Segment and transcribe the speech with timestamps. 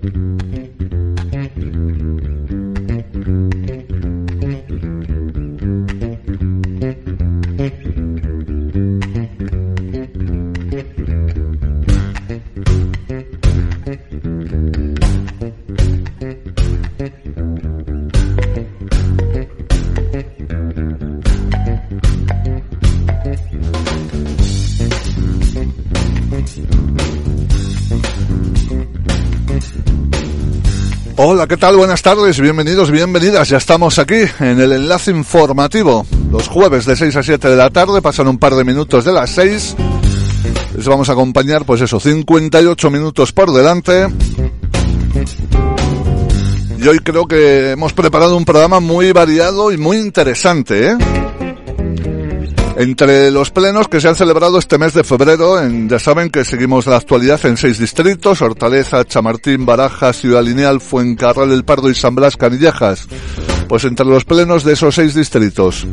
[0.00, 0.77] Mm-hmm.
[31.48, 31.76] ¿Qué tal?
[31.76, 33.48] Buenas tardes, bienvenidos, bienvenidas.
[33.48, 36.06] Ya estamos aquí en el enlace informativo.
[36.30, 39.12] Los jueves de 6 a 7 de la tarde, pasan un par de minutos de
[39.12, 39.76] las 6.
[40.76, 44.08] Les vamos a acompañar, pues eso, 58 minutos por delante.
[46.78, 50.96] Y hoy creo que hemos preparado un programa muy variado y muy interesante, ¿eh?
[52.78, 55.56] Entre los plenos que se han celebrado este mes de febrero,
[55.88, 61.50] ya saben que seguimos la actualidad en seis distritos, Hortaleza, Chamartín, Barajas, Ciudad Lineal, Fuencarral,
[61.50, 63.08] El Pardo y San Blas, Canillejas.
[63.68, 65.88] Pues entre los plenos de esos seis distritos,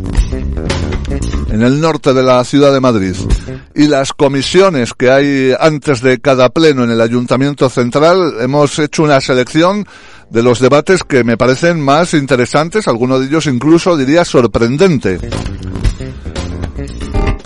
[1.50, 3.16] en el norte de la ciudad de Madrid,
[3.74, 9.02] y las comisiones que hay antes de cada pleno en el Ayuntamiento Central, hemos hecho
[9.02, 9.88] una selección
[10.30, 15.18] de los debates que me parecen más interesantes, algunos de ellos incluso diría sorprendente.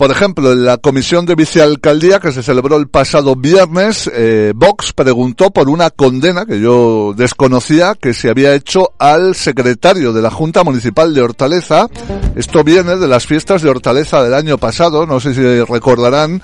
[0.00, 4.94] Por ejemplo, en la comisión de vicealcaldía que se celebró el pasado viernes, eh, Vox
[4.94, 10.30] preguntó por una condena que yo desconocía que se había hecho al secretario de la
[10.30, 11.86] Junta Municipal de Hortaleza.
[12.34, 15.04] Esto viene de las fiestas de Hortaleza del año pasado.
[15.04, 16.40] No sé si recordarán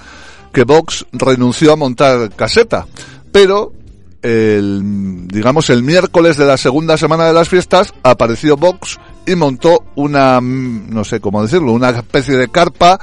[0.52, 2.86] que Vox renunció a montar caseta.
[3.32, 3.72] Pero
[4.20, 9.82] el, digamos, el miércoles de la segunda semana de las fiestas apareció Vox y montó
[9.94, 13.00] una, no sé cómo decirlo, una especie de carpa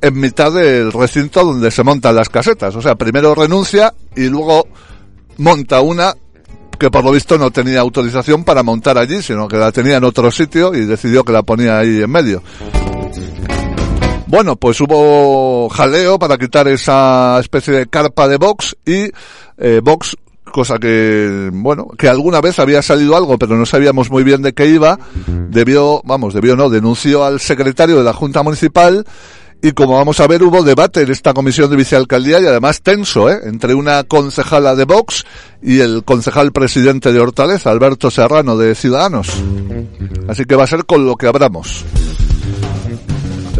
[0.00, 2.74] en mitad del recinto donde se montan las casetas.
[2.76, 4.66] O sea, primero renuncia y luego
[5.38, 6.14] monta una
[6.78, 10.04] que por lo visto no tenía autorización para montar allí, sino que la tenía en
[10.04, 12.42] otro sitio y decidió que la ponía ahí en medio.
[14.28, 19.10] Bueno, pues hubo jaleo para quitar esa especie de carpa de Vox y
[19.56, 20.16] eh, Vox
[20.48, 24.54] cosa que, bueno, que alguna vez había salido algo, pero no sabíamos muy bien de
[24.54, 24.98] qué iba,
[25.50, 29.04] debió, vamos, debió no, denunció al secretario de la Junta Municipal
[29.60, 33.28] y como vamos a ver, hubo debate en esta comisión de vicealcaldía y además tenso,
[33.28, 33.40] ¿eh?
[33.44, 35.24] Entre una concejala de Vox
[35.60, 39.28] y el concejal presidente de Hortaleza, Alberto Serrano, de Ciudadanos.
[40.28, 41.84] Así que va a ser con lo que abramos.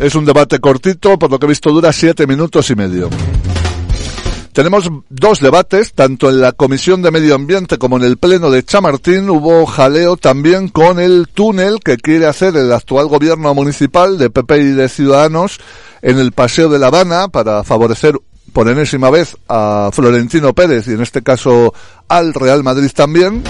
[0.00, 3.10] Es un debate cortito, por lo que he visto dura siete minutos y medio.
[4.58, 8.64] Tenemos dos debates, tanto en la Comisión de Medio Ambiente como en el Pleno de
[8.64, 9.30] Chamartín.
[9.30, 14.58] Hubo jaleo también con el túnel que quiere hacer el actual gobierno municipal de PP
[14.58, 15.60] y de Ciudadanos
[16.02, 18.19] en el Paseo de La Habana para favorecer
[18.52, 21.72] por enésima vez a Florentino Pérez y en este caso
[22.08, 23.44] al Real Madrid también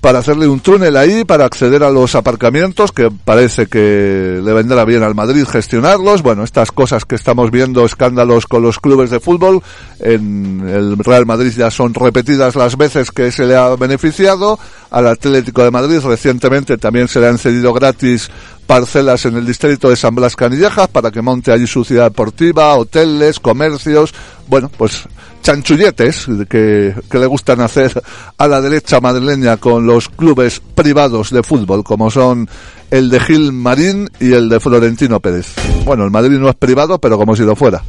[0.00, 4.84] para hacerle un túnel ahí, para acceder a los aparcamientos, que parece que le vendrá
[4.84, 6.22] bien al Madrid gestionarlos.
[6.22, 9.62] Bueno, estas cosas que estamos viendo, escándalos con los clubes de fútbol,
[9.98, 14.58] en el Real Madrid ya son repetidas las veces que se le ha beneficiado.
[14.90, 18.30] Al Atlético de Madrid recientemente también se le han cedido gratis
[18.66, 22.74] parcelas en el distrito de San Blas Canillejas para que monte allí su ciudad deportiva,
[22.76, 24.14] hoteles, comercios.
[24.46, 25.06] Bueno, pues
[25.42, 28.02] chanchulletes que, que, le gustan hacer
[28.36, 32.48] a la derecha madrileña con los clubes privados de fútbol, como son
[32.90, 35.54] el de Gil Marín y el de Florentino Pérez.
[35.84, 37.82] Bueno, el Madrid no es privado, pero como si lo fuera.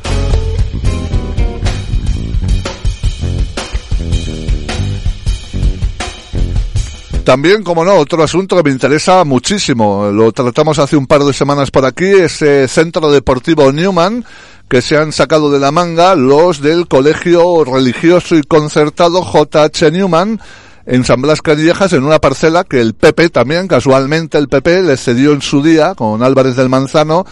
[7.23, 11.33] También, como no, otro asunto que me interesa muchísimo, lo tratamos hace un par de
[11.33, 14.25] semanas por aquí, ese Centro Deportivo Newman,
[14.71, 19.91] que se han sacado de la manga los del Colegio Religioso y Concertado J.H.
[19.91, 20.39] Newman
[20.85, 24.95] en San Blas Canillejas en una parcela que el PP también, casualmente el PP, le
[24.95, 27.25] cedió en su día con Álvarez del Manzano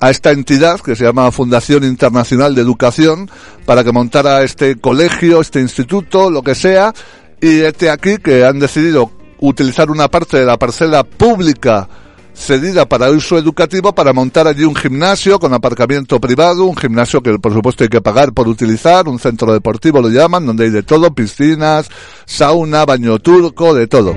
[0.00, 3.30] a esta entidad que se llama Fundación Internacional de Educación
[3.64, 6.92] para que montara este colegio, este instituto, lo que sea,
[7.40, 9.10] y este aquí que han decidido
[9.40, 11.88] utilizar una parte de la parcela pública
[12.34, 17.38] cedida para uso educativo para montar allí un gimnasio con aparcamiento privado, un gimnasio que
[17.38, 20.82] por supuesto hay que pagar por utilizar, un centro deportivo lo llaman, donde hay de
[20.82, 21.88] todo, piscinas,
[22.24, 24.14] sauna, baño turco, de todo.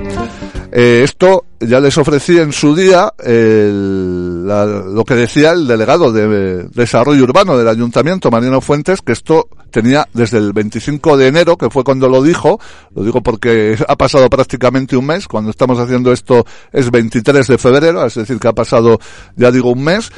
[0.78, 7.24] Eh, esto ya les ofrecí en su día lo que decía el delegado de Desarrollo
[7.24, 11.86] Urbano del Ayuntamiento, Mariano Fuentes, que esto tenía desde el 25 de enero, que fue
[11.86, 12.60] cuando lo dijo,
[12.94, 17.58] lo digo porque ha pasado prácticamente un mes, cuando estamos haciendo esto es 23 de
[17.58, 19.00] febrero, es decir, que ha pasado,
[19.38, 20.12] ya digo, un mes,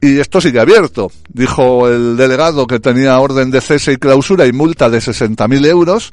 [0.00, 1.12] y esto sigue abierto.
[1.28, 6.12] Dijo el delegado que tenía orden de cese y clausura y multa de 60.000 euros,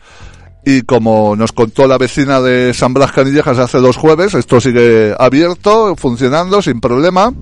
[0.65, 5.15] y como nos contó la vecina de San Blas Canillejas hace dos jueves, esto sigue
[5.17, 7.33] abierto, funcionando sin problema.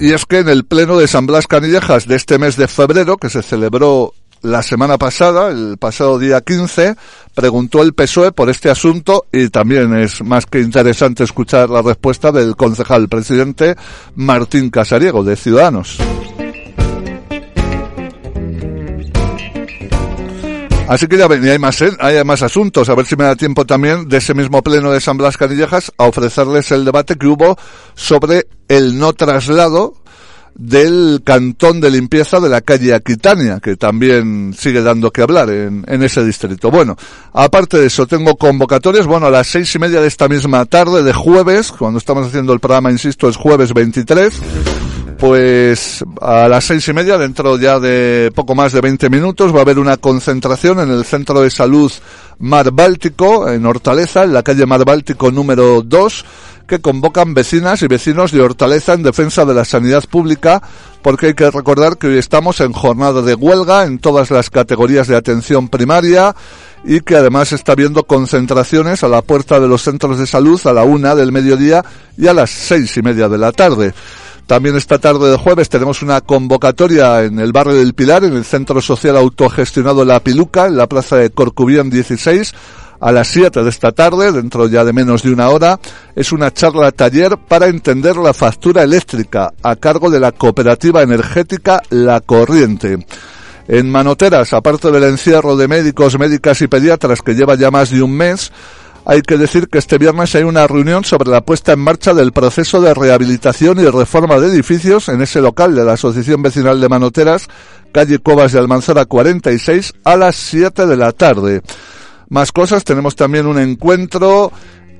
[0.00, 3.16] Y es que en el pleno de San Blas Canillejas de este mes de febrero,
[3.16, 4.12] que se celebró
[4.42, 6.94] la semana pasada, el pasado día 15,
[7.34, 12.30] preguntó el PSOE por este asunto y también es más que interesante escuchar la respuesta
[12.30, 13.76] del concejal presidente
[14.14, 15.98] Martín Casariego de Ciudadanos.
[20.88, 22.88] Así que ya ven, y hay más, hay más asuntos.
[22.88, 25.92] A ver si me da tiempo también de ese mismo pleno de San Blas Canillejas
[25.98, 27.56] a ofrecerles el debate que hubo
[27.94, 29.94] sobre el no traslado
[30.58, 35.84] del cantón de limpieza de la calle Aquitania, que también sigue dando que hablar en,
[35.86, 36.70] en, ese distrito.
[36.70, 36.96] Bueno,
[37.32, 41.02] aparte de eso, tengo convocatorias, bueno, a las seis y media de esta misma tarde
[41.02, 44.32] de jueves, cuando estamos haciendo el programa, insisto, es jueves 23,
[45.18, 49.58] pues a las seis y media, dentro ya de poco más de 20 minutos, va
[49.58, 51.90] a haber una concentración en el Centro de Salud
[52.38, 56.24] Mar Báltico, en Hortaleza, en la calle Mar Báltico número 2,
[56.66, 60.62] que convocan vecinas y vecinos de Hortaleza en defensa de la sanidad pública,
[61.02, 65.06] porque hay que recordar que hoy estamos en jornada de huelga en todas las categorías
[65.06, 66.34] de atención primaria
[66.84, 70.72] y que además está habiendo concentraciones a la puerta de los centros de salud a
[70.72, 71.84] la una del mediodía
[72.18, 73.94] y a las seis y media de la tarde.
[74.46, 78.44] También esta tarde de jueves tenemos una convocatoria en el barrio del Pilar, en el
[78.44, 82.54] Centro Social Autogestionado La Piluca, en la plaza de Corcubión 16,
[83.00, 85.80] a las 7 de esta tarde, dentro ya de menos de una hora,
[86.14, 91.82] es una charla taller para entender la factura eléctrica a cargo de la cooperativa energética
[91.90, 93.04] La Corriente.
[93.66, 98.00] En Manoteras, aparte del encierro de médicos, médicas y pediatras que lleva ya más de
[98.00, 98.52] un mes,
[99.08, 102.32] hay que decir que este viernes hay una reunión sobre la puesta en marcha del
[102.32, 106.88] proceso de rehabilitación y reforma de edificios en ese local de la Asociación Vecinal de
[106.88, 107.46] Manoteras,
[107.92, 111.62] calle Cobas de Almanzora 46, a las 7 de la tarde.
[112.30, 114.50] Más cosas, tenemos también un encuentro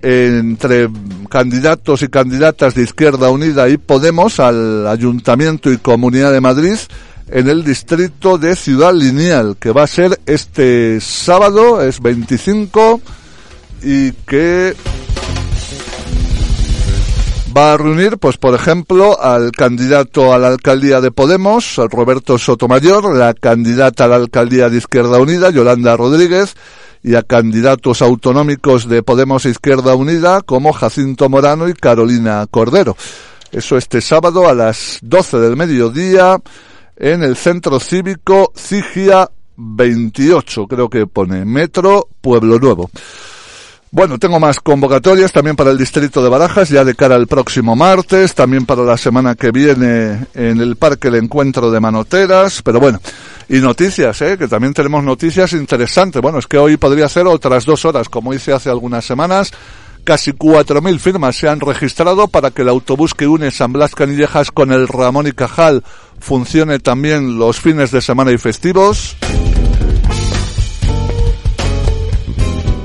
[0.02, 0.88] entre
[1.28, 6.76] candidatos y candidatas de Izquierda Unida y Podemos al Ayuntamiento y Comunidad de Madrid
[7.28, 13.00] en el distrito de Ciudad Lineal, que va a ser este sábado, es 25
[13.88, 14.74] y que
[17.56, 23.14] va a reunir, pues por ejemplo, al candidato a la alcaldía de Podemos, Roberto Sotomayor,
[23.14, 26.56] la candidata a la alcaldía de Izquierda Unida, Yolanda Rodríguez,
[27.04, 32.96] y a candidatos autonómicos de Podemos e Izquierda Unida como Jacinto Morano y Carolina Cordero.
[33.52, 36.40] Eso este sábado a las 12 del mediodía
[36.96, 42.90] en el Centro Cívico Cigia 28, creo que pone Metro Pueblo Nuevo.
[43.92, 47.76] Bueno, tengo más convocatorias también para el distrito de Barajas, ya de cara al próximo
[47.76, 52.80] martes, también para la semana que viene en el Parque el Encuentro de Manoteras, pero
[52.80, 53.00] bueno,
[53.48, 54.36] y noticias, ¿eh?
[54.36, 56.20] que también tenemos noticias interesantes.
[56.20, 59.52] Bueno, es que hoy podría ser otras dos horas, como hice hace algunas semanas.
[60.04, 64.50] Casi 4.000 firmas se han registrado para que el autobús que une San Blas Canillejas
[64.52, 65.82] con el Ramón y Cajal
[66.20, 69.16] funcione también los fines de semana y festivos.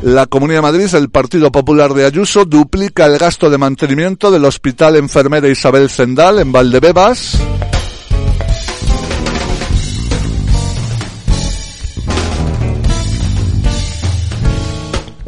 [0.04, 4.46] La Comunidad de Madrid, el Partido Popular de Ayuso, duplica el gasto de mantenimiento del
[4.46, 7.40] Hospital Enfermera Isabel Zendal en Valdebebas.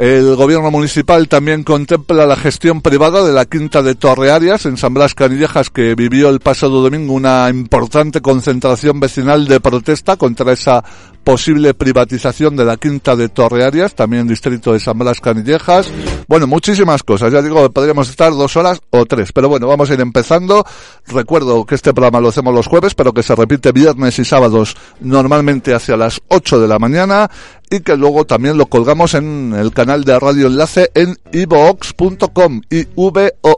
[0.04, 4.94] El gobierno municipal también contempla la gestión privada de la quinta de Torrearias en San
[4.94, 10.84] Blas Canillejas que vivió el pasado domingo una importante concentración vecinal de protesta contra esa
[11.24, 15.90] posible privatización de la quinta de Torrearias, también distrito de San Blas Canillejas.
[16.28, 17.32] Bueno, muchísimas cosas.
[17.32, 19.32] Ya digo, podríamos estar dos horas o tres.
[19.32, 20.66] Pero bueno, vamos a ir empezando.
[21.08, 24.76] Recuerdo que este programa lo hacemos los jueves, pero que se repite viernes y sábados
[25.00, 27.30] normalmente hacia las 8 de la mañana
[27.70, 32.86] y que luego también lo colgamos en el canal de Radio Enlace en ivox.com y
[32.86, 33.54] voox.com.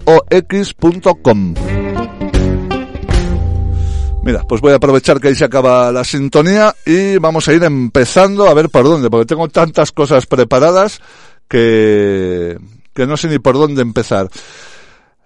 [4.24, 7.64] Mira, pues voy a aprovechar que ahí se acaba la sintonía y vamos a ir
[7.64, 11.00] empezando a ver por dónde, porque tengo tantas cosas preparadas
[11.48, 12.58] que,
[12.94, 14.28] que no sé ni por dónde empezar.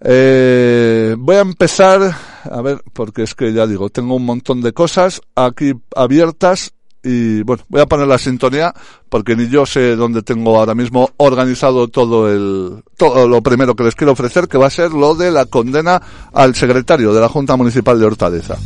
[0.02, 4.74] Eh, voy a empezar, a ver, porque es que ya digo, tengo un montón de
[4.74, 8.74] cosas aquí abiertas y bueno, voy a poner la sintonía
[9.08, 13.84] porque ni yo sé dónde tengo ahora mismo organizado todo el, todo lo primero que
[13.84, 16.02] les quiero ofrecer, que va a ser lo de la condena
[16.34, 18.58] al secretario de la Junta Municipal de Hortaleza.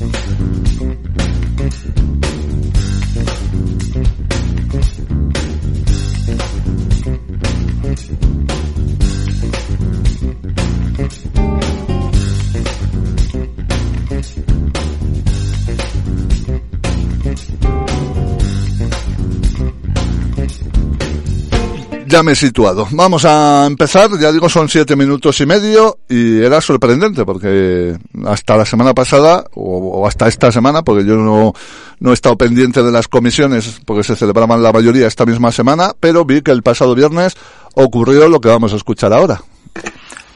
[22.13, 22.88] Ya me he situado.
[22.91, 28.55] Vamos a empezar, ya digo, son siete minutos y medio y era sorprendente porque hasta
[28.55, 31.53] la semana pasada o, hasta esta semana, porque yo no,
[32.00, 35.93] no he estado pendiente de las comisiones porque se celebraban la mayoría esta misma semana,
[36.00, 37.36] pero vi que el pasado viernes
[37.74, 39.41] ocurrió lo que vamos a escuchar ahora.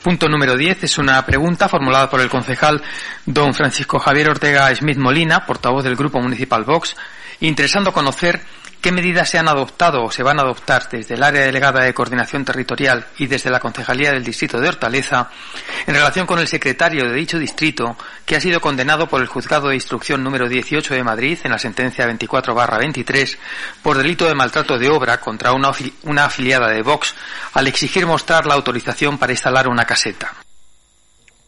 [0.02, 2.82] Punto número 10 es una pregunta formulada por el concejal
[3.28, 6.96] don Francisco Javier Ortega Smith Molina, portavoz del Grupo Municipal Vox,
[7.40, 8.42] interesando conocer
[8.82, 11.94] ¿Qué medidas se han adoptado o se van a adoptar desde el área delegada de
[11.94, 15.30] coordinación territorial y desde la Concejalía del Distrito de Hortaleza
[15.86, 19.70] en relación con el secretario de dicho distrito que ha sido condenado por el Juzgado
[19.70, 23.38] de Instrucción número 18 de Madrid en la sentencia 24 23
[23.82, 27.16] por delito de maltrato de obra contra una afiliada de Vox
[27.54, 30.47] al exigir mostrar la autorización para instalar una caseta?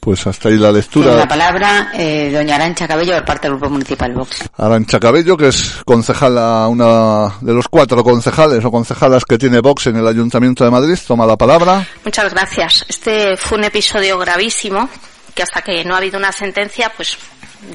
[0.10, 1.06] Pues hasta ahí la lectura.
[1.06, 4.50] Tiene la palabra eh, doña Arancha Cabello por parte del Grupo Municipal Vox.
[4.58, 9.86] Arancha Cabello, que es concejala, una de los cuatro concejales o concejalas que tiene Vox
[9.86, 11.88] en el Ayuntamiento de Madrid, toma la palabra.
[12.04, 12.86] Muchas gracias.
[12.90, 14.90] Este fue un episodio gravísimo
[15.36, 17.16] que hasta que no ha habido una sentencia, pues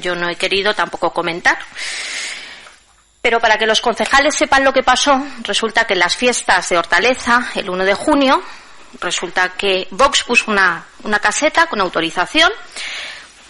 [0.03, 1.57] yo no he querido tampoco comentar.
[3.23, 6.79] Pero para que los concejales sepan lo que pasó, resulta que en las fiestas de
[6.79, 8.43] Hortaleza, el 1 de junio,
[9.01, 12.51] resulta que Vox puso una, una caseta con autorización.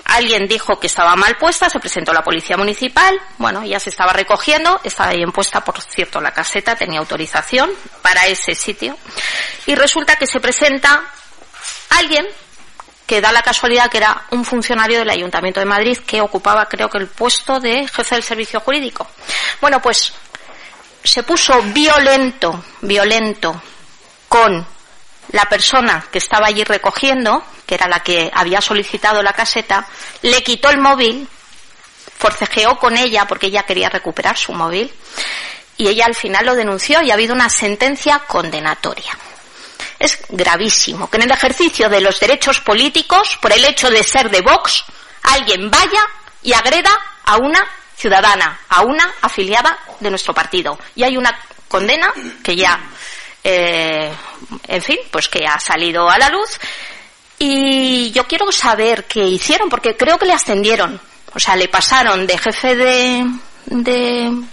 [0.04, 4.12] Alguien dijo que estaba mal puesta, se presentó la policía municipal, bueno, ya se estaba
[4.12, 7.70] recogiendo, estaba bien puesta, por cierto, la caseta tenía autorización
[8.02, 8.98] para ese sitio.
[9.64, 11.04] Y resulta que se presenta
[11.90, 12.26] alguien
[13.06, 16.88] que da la casualidad que era un funcionario del Ayuntamiento de Madrid que ocupaba, creo
[16.88, 19.06] que, el puesto de jefe del servicio jurídico.
[19.60, 20.12] Bueno, pues
[21.02, 23.62] se puso violento, violento
[24.28, 24.73] con
[25.32, 29.86] la persona que estaba allí recogiendo, que era la que había solicitado la caseta,
[30.22, 31.28] le quitó el móvil,
[32.18, 34.92] forcejeó con ella porque ella quería recuperar su móvil
[35.76, 39.16] y ella al final lo denunció y ha habido una sentencia condenatoria.
[39.98, 44.30] Es gravísimo que en el ejercicio de los derechos políticos, por el hecho de ser
[44.30, 44.84] de Vox,
[45.22, 46.02] alguien vaya
[46.42, 46.90] y agreda
[47.24, 47.64] a una
[47.96, 50.78] ciudadana, a una afiliada de nuestro partido.
[50.94, 51.38] Y hay una
[51.68, 52.12] condena
[52.42, 52.78] que ya
[53.44, 54.10] eh,
[54.66, 56.58] en fin, pues que ha salido a la luz.
[57.38, 61.00] Y yo quiero saber qué hicieron, porque creo que le ascendieron.
[61.34, 63.26] O sea, le pasaron de jefe de,
[63.66, 64.44] de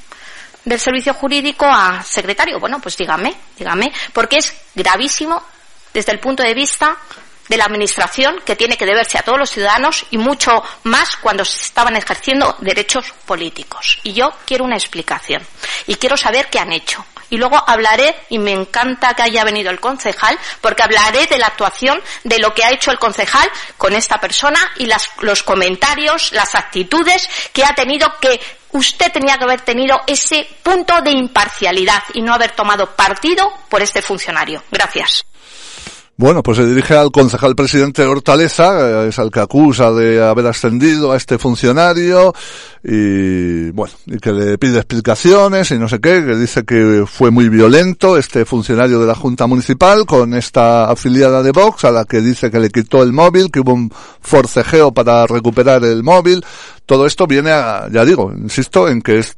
[0.64, 2.60] del servicio jurídico a secretario.
[2.60, 5.42] Bueno, pues dígame, dígame, porque es gravísimo
[5.94, 6.98] desde el punto de vista
[7.48, 11.44] de la administración que tiene que deberse a todos los ciudadanos y mucho más cuando
[11.44, 14.00] se estaban ejerciendo derechos políticos.
[14.04, 15.46] Y yo quiero una explicación
[15.88, 17.06] y quiero saber qué han hecho.
[17.32, 21.48] Y luego hablaré, y me encanta que haya venido el concejal, porque hablaré de la
[21.48, 24.88] actuación de lo que ha hecho el concejal con esta persona y
[25.22, 28.40] los comentarios, las actitudes que ha tenido que
[28.72, 33.82] usted tenía que haber tenido ese punto de imparcialidad y no haber tomado partido por
[33.82, 34.64] este funcionario.
[34.70, 35.26] Gracias.
[36.22, 40.24] Bueno, pues se dirige al concejal presidente de Hortaleza, eh, es al que acusa de
[40.24, 42.32] haber ascendido a este funcionario
[42.84, 47.32] y bueno, y que le pide explicaciones y no sé qué, que dice que fue
[47.32, 52.06] muy violento este funcionario de la Junta Municipal con esta afiliada de Vox a la
[52.06, 56.46] que dice que le quitó el móvil, que hubo un forcejeo para recuperar el móvil.
[56.86, 59.38] Todo esto viene a, ya digo, insisto en que es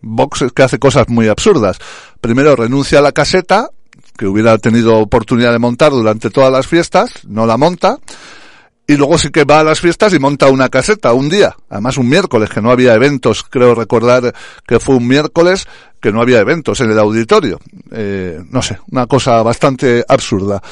[0.00, 1.78] Vox que hace cosas muy absurdas.
[2.20, 3.70] Primero renuncia a la caseta,
[4.16, 7.98] que hubiera tenido oportunidad de montar durante todas las fiestas, no la monta,
[8.86, 11.98] y luego sí que va a las fiestas y monta una caseta un día, además
[11.98, 14.32] un miércoles, que no había eventos, creo recordar
[14.66, 15.66] que fue un miércoles
[16.00, 17.58] que no había eventos en el auditorio.
[17.90, 20.62] Eh, no sé, una cosa bastante absurda.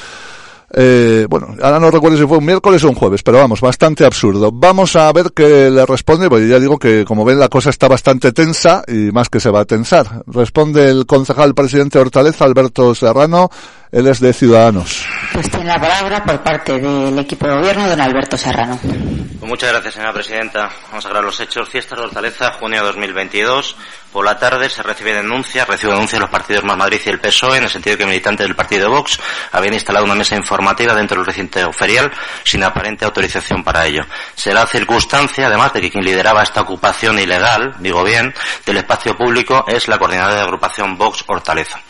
[0.76, 4.04] Eh, bueno, ahora no recuerdo si fue un miércoles o un jueves, pero vamos, bastante
[4.04, 4.50] absurdo.
[4.52, 7.86] Vamos a ver qué le responde, porque ya digo que como ven la cosa está
[7.86, 10.24] bastante tensa y más que se va a tensar.
[10.26, 13.50] Responde el concejal presidente de Hortaleza, Alberto Serrano,
[13.94, 15.06] él es de Ciudadanos.
[15.32, 18.76] Pues tiene la palabra por parte del equipo de gobierno, don Alberto Serrano.
[18.82, 20.68] Pues muchas gracias, señora presidenta.
[20.88, 21.68] Vamos a hablar los hechos.
[21.68, 23.76] Fiestas de Hortaleza, junio de 2022.
[24.14, 27.18] Por la tarde se recibe denuncia, recibe denuncia de los partidos Más Madrid y el
[27.18, 29.18] PSOE, en el sentido que militantes del partido Vox
[29.50, 32.12] habían instalado una mesa informativa dentro del recinto ferial
[32.44, 34.02] sin aparente autorización para ello.
[34.36, 38.32] Se da circunstancia, además, de que quien lideraba esta ocupación ilegal, digo bien,
[38.64, 41.80] del espacio público es la coordinadora de agrupación Vox Hortaleza.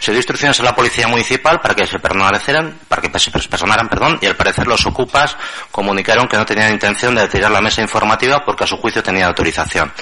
[0.00, 3.88] Se dio instrucciones a la policía municipal para que se permanecieran, para que se personaran,
[3.88, 5.36] perdón, y al parecer los ocupas
[5.70, 9.26] comunicaron que no tenían intención de retirar la mesa informativa porque a su juicio tenía
[9.26, 9.92] autorización.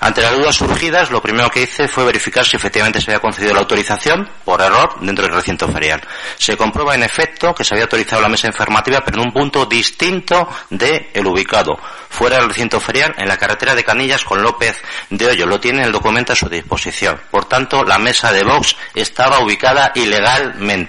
[0.00, 3.54] Ante las dudas surgidas, lo primero que hice fue verificar si efectivamente se había concedido
[3.54, 6.00] la autorización por error dentro del recinto ferial.
[6.36, 9.66] Se comprueba en efecto que se había autorizado la mesa informativa, pero en un punto
[9.66, 11.78] distinto de el ubicado,
[12.08, 15.46] fuera del recinto ferial, en la carretera de Canillas con López de Hoyo.
[15.46, 17.20] Lo tiene el documento a su disposición.
[17.30, 20.79] Por tanto, la mesa de Vox estaba ubicada ilegalmente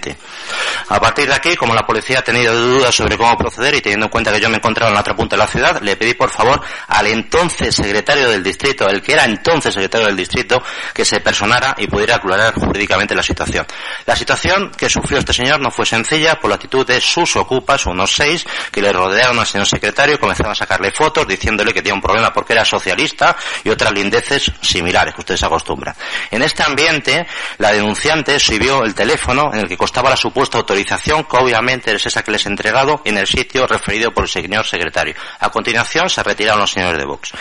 [0.90, 4.08] A partir de aquí, como la policía ha tenido dudas sobre cómo proceder y teniendo
[4.08, 6.14] en cuenta que yo me encontraba en la otra punta de la ciudad, le pedí
[6.14, 10.62] por favor al entonces secretario del distrito, el que era entonces secretario del distrito,
[10.94, 13.66] que se personara y pudiera aclarar jurídicamente la situación.
[14.06, 17.86] La situación que sufrió este señor no fue sencilla por la actitud de sus ocupas,
[17.86, 21.82] unos seis, que le rodearon al señor secretario y comenzaron a sacarle fotos diciéndole que
[21.82, 25.96] tenía un problema porque era socialista y otras lindeces similares que ustedes acostumbran.
[26.30, 27.26] En este ambiente,
[27.58, 32.06] la denunciante subió el teléfono en el que costaba la supuesta autorización, que obviamente es
[32.06, 35.16] esa que les he entregado, en el sitio referido por el señor secretario.
[35.40, 37.32] A continuación se retiraron los señores de Vox.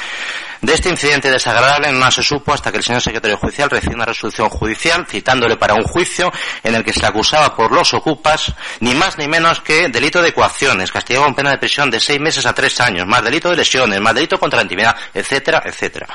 [0.62, 4.06] De este incidente desagradable no se supo hasta que el señor secretario judicial recibió una
[4.06, 6.32] resolución judicial citándole para un juicio
[6.62, 10.32] en el que se acusaba por los ocupas ni más ni menos que delito de
[10.32, 13.56] coacciones, castigado con pena de prisión de seis meses a tres años, más delito de
[13.56, 16.06] lesiones, más delito contra la intimidad, etcétera, etcétera.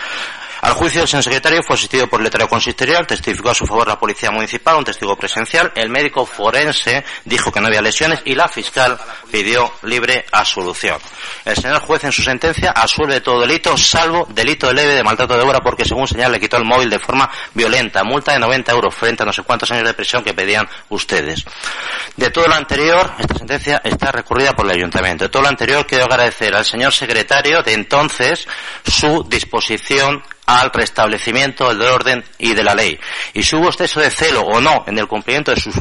[0.66, 4.00] Al juicio del señor secretario fue asistido por letrero consistorial, testificó a su favor la
[4.00, 8.48] policía municipal, un testigo presencial, el médico forense dijo que no había lesiones y la
[8.48, 8.98] fiscal
[9.32, 10.98] pidió libre absolución.
[11.46, 15.44] El señor juez en su sentencia asuelve todo delito, salvo delito leve de maltrato de
[15.44, 18.96] obra porque según señal le quitó el móvil de forma violenta, multa de 90 euros
[18.96, 21.46] frente a no sé cuántos años de prisión que pedían ustedes.
[22.18, 25.26] De todo lo anterior, esta sentencia está recurrida por el ayuntamiento.
[25.26, 28.48] De todo lo anterior quiero agradecer al señor secretario de entonces
[28.84, 33.00] su disposición al restablecimiento del orden y de la ley.
[33.34, 35.76] Y si hubo exceso de celo o no en el cumplimiento de sus,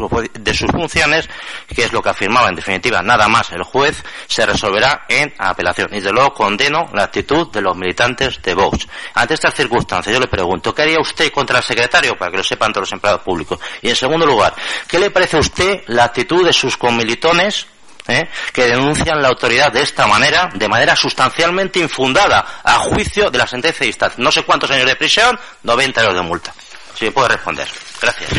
[0.70, 1.28] funciones,
[1.68, 5.88] que es lo que afirmaba en definitiva nada más el juez, se resolverá en apelación.
[5.92, 8.86] Y de luego condeno la actitud de los militantes de Vox.
[9.14, 12.16] Ante estas circunstancias yo le pregunto, ¿qué haría usted contra el secretario?
[12.16, 13.58] Para que lo sepan todos los empleados públicos.
[13.82, 14.54] Y en segundo lugar,
[14.88, 17.66] ¿qué le parece a usted la actitud de sus comilitones
[18.08, 18.28] ¿eh?
[18.52, 23.46] que denuncian la autoridad de esta manera, de manera sustancialmente infundada, a juicio de la
[23.46, 24.22] sentencia de instancia.
[24.22, 26.54] No sé cuántos años de prisión, 90 euros de multa.
[26.94, 27.66] Si me puede responder.
[28.00, 28.30] Gracias.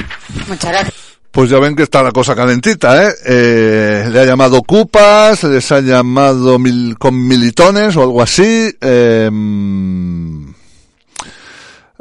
[0.48, 0.94] Muchas gracias.
[1.32, 3.14] Pues ya ven que está la cosa calentita, ¿eh?
[3.26, 8.74] eh le ha llamado cupas, les ha llamado mil, con militones o algo así.
[8.80, 9.30] Eh,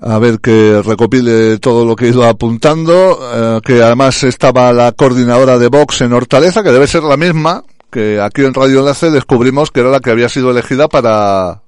[0.06, 4.92] a ver que recopile todo lo que he ido apuntando, eh, que además estaba la
[4.92, 9.10] coordinadora de Vox en Hortaleza, que debe ser la misma, que aquí en Radio Enlace
[9.10, 11.62] descubrimos que era la que había sido elegida para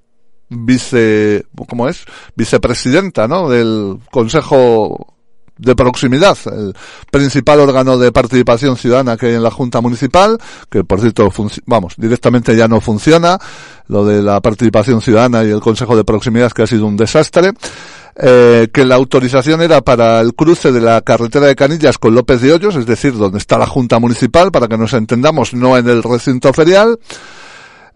[0.51, 2.05] vice, ¿cómo es?
[2.37, 3.49] Vicepresidenta, ¿no?
[3.49, 5.15] Del Consejo
[5.59, 6.75] de proximidad, el
[7.11, 11.33] principal órgano de participación ciudadana que hay en la Junta Municipal, que por cierto,
[11.65, 13.39] vamos, directamente ya no funciona,
[13.89, 17.53] lo de la participación ciudadana y el Consejo de Proximidad que ha sido un desastre
[18.19, 22.41] eh, que la autorización era para el cruce de la carretera de Canillas con López
[22.41, 25.87] de Hoyos, es decir, donde está la Junta Municipal, para que nos entendamos, no en
[25.89, 26.99] el recinto ferial,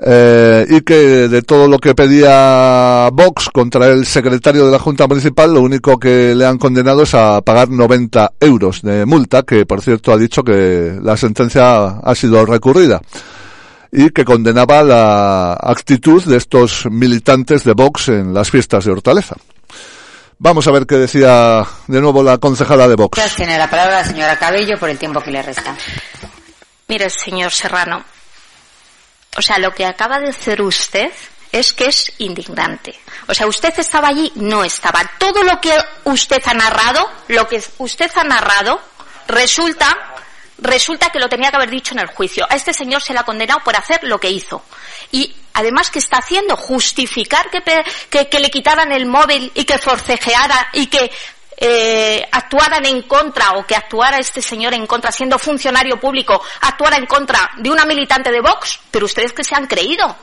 [0.03, 5.07] eh, y que de todo lo que pedía Vox contra el secretario de la Junta
[5.07, 9.65] Municipal, lo único que le han condenado es a pagar 90 euros de multa, que
[9.65, 13.01] por cierto ha dicho que la sentencia ha sido recurrida
[13.93, 19.37] y que condenaba la actitud de estos militantes de Vox en las fiestas de Hortaleza.
[20.43, 23.37] Vamos a ver qué decía de nuevo la concejala de Vox.
[23.37, 25.77] Tiene la palabra la señora Cabello por el tiempo que le resta.
[26.89, 28.03] Mire, señor Serrano,
[29.37, 31.13] o sea, lo que acaba de hacer usted
[31.53, 32.99] es que es indignante.
[33.29, 35.03] O sea, usted estaba allí, no estaba.
[35.19, 38.81] Todo lo que usted ha narrado, lo que usted ha narrado,
[39.29, 39.95] resulta,
[40.57, 42.47] resulta que lo tenía que haber dicho en el juicio.
[42.49, 44.65] A este señor se le ha condenado por hacer lo que hizo.
[45.13, 46.57] Y además, ¿qué está haciendo?
[46.57, 51.11] Justificar que, que, le quitaran el móvil y que forcejeara y que
[51.57, 56.97] eh, actuaran en contra o que actuara este señor en contra, siendo funcionario público, actuara
[56.97, 60.17] en contra de una militante de Vox, pero ustedes que se han creído.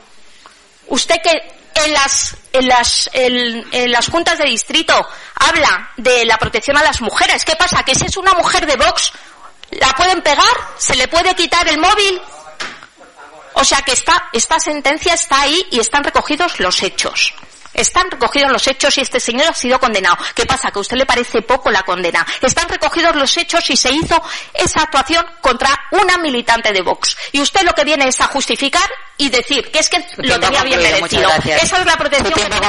[0.88, 4.94] Usted que en las, en las, en, las juntas de distrito
[5.34, 7.44] habla de la protección a las mujeres.
[7.44, 7.82] ¿Qué pasa?
[7.84, 9.12] Que si es una mujer de Vox,
[9.70, 10.44] ¿la pueden pegar?
[10.76, 12.20] ¿Se le puede quitar el móvil?
[13.58, 17.34] O sea que esta, esta sentencia está ahí y están recogidos los hechos.
[17.74, 20.16] Están recogidos los hechos y este señor ha sido condenado.
[20.34, 20.70] ¿Qué pasa?
[20.70, 22.26] Que a usted le parece poco la condena.
[22.40, 24.20] Están recogidos los hechos y se hizo
[24.54, 27.16] esa actuación contra una militante de Vox.
[27.32, 30.62] Y usted lo que viene es a justificar y decir que es que lo tenía
[30.64, 31.30] bien merecido.
[31.44, 32.66] Esa es la protección que tiene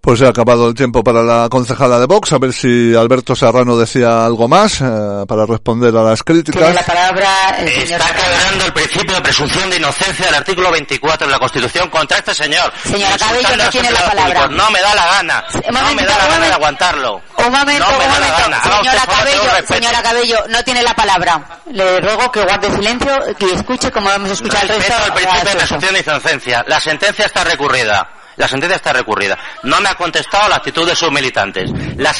[0.00, 2.32] pues se ha acabado el tiempo para la concejala de Vox.
[2.32, 4.84] A ver si Alberto Serrano decía algo más eh,
[5.26, 6.74] para responder a las críticas.
[6.74, 11.38] la palabra Está quebrando el principio de presunción de inocencia del artículo 24 de la
[11.38, 12.72] Constitución contra este señor.
[12.84, 14.46] Señora Cabello, no tiene la palabra.
[14.48, 15.44] No me da la gana.
[15.72, 17.20] no me da la gana de aguantarlo.
[17.36, 18.58] Un momento, un momento.
[18.62, 21.60] Señora Cabello, señora Cabello, no tiene la palabra.
[21.72, 25.06] Le ruego que guarde silencio, que escuche como hemos escuchado el resto.
[25.06, 26.64] el principio de presunción de inocencia.
[26.66, 28.08] La sentencia está recurrida.
[28.38, 29.36] La sentencia está recurrida.
[29.64, 31.70] No me ha contestado la actitud de sus militantes.
[31.96, 32.14] La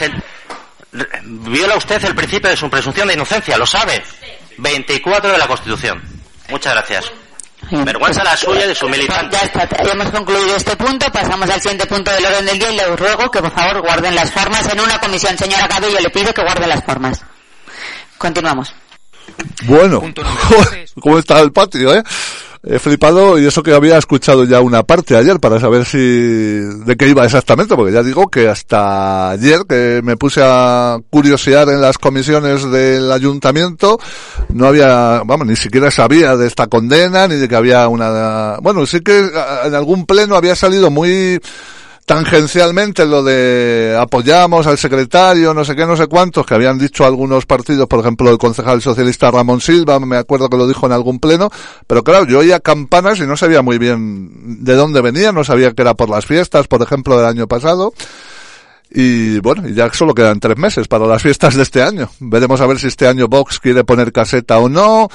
[1.23, 4.03] viola usted el principio de su presunción de inocencia, lo sabe.
[4.59, 6.03] 24 de la Constitución.
[6.49, 7.13] Muchas gracias.
[7.71, 9.37] Vergüenza la suya de su militante.
[9.37, 12.73] Ya está, ya hemos concluido este punto, pasamos al siguiente punto del orden del día
[12.73, 15.37] y le ruego que por favor guarden las formas en una comisión.
[15.37, 17.25] Señora Cabello, le pido que guarde las formas.
[18.17, 18.75] Continuamos.
[19.65, 20.03] Bueno,
[21.01, 22.03] ¿cómo está el patio, eh?
[22.65, 26.97] He flipado y eso que había escuchado ya una parte ayer para saber si de
[26.99, 31.81] qué iba exactamente, porque ya digo que hasta ayer que me puse a curiosear en
[31.81, 33.99] las comisiones del ayuntamiento,
[34.53, 38.85] no había, vamos, ni siquiera sabía de esta condena ni de que había una, bueno,
[38.87, 39.31] sí que
[39.65, 41.41] en algún pleno había salido muy
[42.09, 47.05] tangencialmente lo de apoyamos al secretario, no sé qué, no sé cuántos, que habían dicho
[47.05, 50.93] algunos partidos, por ejemplo el concejal socialista Ramón Silva, me acuerdo que lo dijo en
[50.93, 51.51] algún pleno,
[51.87, 55.73] pero claro, yo oía campanas y no sabía muy bien de dónde venía, no sabía
[55.73, 57.93] que era por las fiestas, por ejemplo, del año pasado.
[58.91, 62.09] Y bueno, ya solo quedan tres meses para las fiestas de este año.
[62.21, 65.09] Veremos a ver si este año Vox quiere poner caseta o no.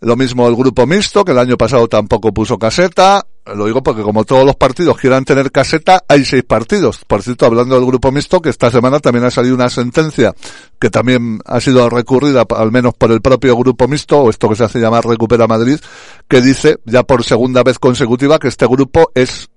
[0.00, 3.26] Lo mismo el grupo mixto, que el año pasado tampoco puso caseta.
[3.54, 7.00] Lo digo porque como todos los partidos quieran tener caseta, hay seis partidos.
[7.06, 10.34] Por cierto, hablando del grupo mixto, que esta semana también ha salido una sentencia
[10.78, 14.56] que también ha sido recurrida, al menos por el propio grupo mixto, o esto que
[14.56, 15.78] se hace llamar Recupera Madrid,
[16.28, 19.48] que dice, ya por segunda vez consecutiva, que este grupo es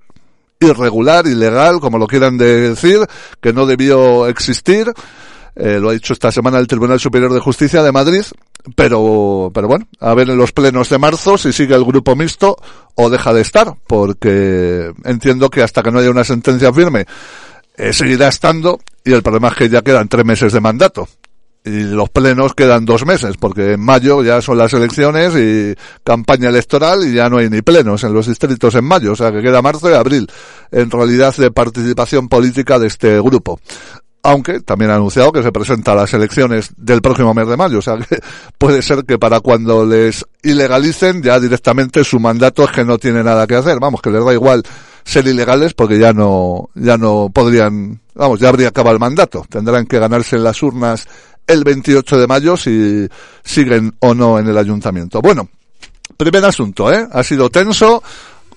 [0.60, 3.00] irregular, ilegal, como lo quieran decir,
[3.42, 4.92] que no debió existir.
[5.56, 8.24] Eh, lo ha dicho esta semana el Tribunal Superior de Justicia de Madrid
[8.76, 12.58] pero, pero bueno, a ver en los plenos de marzo si sigue el grupo mixto
[12.96, 17.06] o deja de estar, porque entiendo que hasta que no haya una sentencia firme
[17.76, 21.08] eh, seguirá estando y el problema es que ya quedan tres meses de mandato.
[21.66, 25.74] Y los plenos quedan dos meses, porque en mayo ya son las elecciones y
[26.04, 29.32] campaña electoral y ya no hay ni plenos en los distritos en mayo, o sea
[29.32, 30.30] que queda marzo y abril,
[30.72, 33.62] en realidad de participación política de este grupo
[34.24, 37.80] aunque también ha anunciado que se presenta a las elecciones del próximo mes de mayo,
[37.80, 38.20] o sea que
[38.58, 43.22] puede ser que para cuando les ilegalicen ya directamente su mandato es que no tiene
[43.22, 44.64] nada que hacer, vamos, que les da igual
[45.04, 49.86] ser ilegales porque ya no, ya no podrían, vamos, ya habría acabado el mandato, tendrán
[49.86, 51.06] que ganarse en las urnas
[51.46, 53.08] el 28 de mayo si
[53.44, 55.22] siguen o no en el ayuntamiento.
[55.22, 55.50] Bueno,
[56.16, 57.06] primer asunto, ¿eh?
[57.12, 58.02] Ha sido tenso,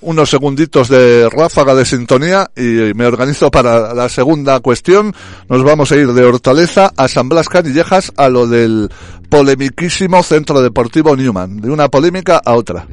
[0.01, 5.15] unos segunditos de ráfaga de sintonía y me organizo para la segunda cuestión.
[5.49, 8.91] Nos vamos a ir de Hortaleza a San Blas Canillejas a lo del
[9.29, 12.87] polemiquísimo Centro Deportivo Newman, de una polémica a otra.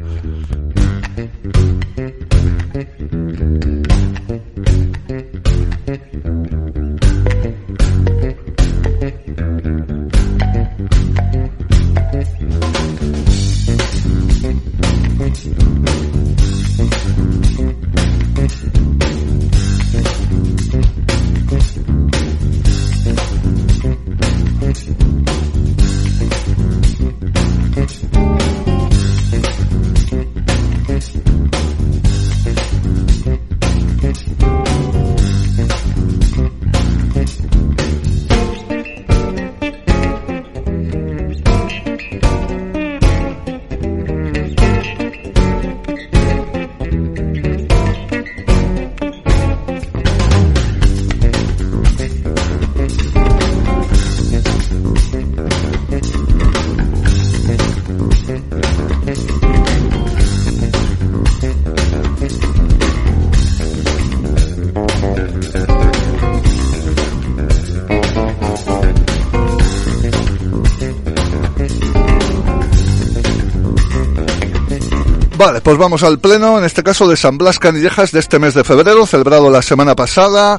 [75.45, 78.53] Vale, pues vamos al pleno, en este caso de San Blas Canillejas de este mes
[78.53, 80.57] de febrero, celebrado la semana pasada.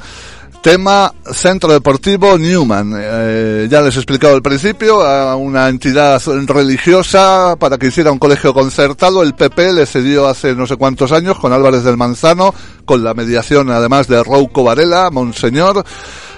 [0.60, 2.92] Tema Centro Deportivo Newman.
[2.94, 8.18] Eh, ya les he explicado al principio, a una entidad religiosa para que hiciera un
[8.18, 9.22] colegio concertado.
[9.22, 13.14] El PP le cedió hace no sé cuántos años con Álvarez del Manzano, con la
[13.14, 15.82] mediación además de Rouco Varela, Monseñor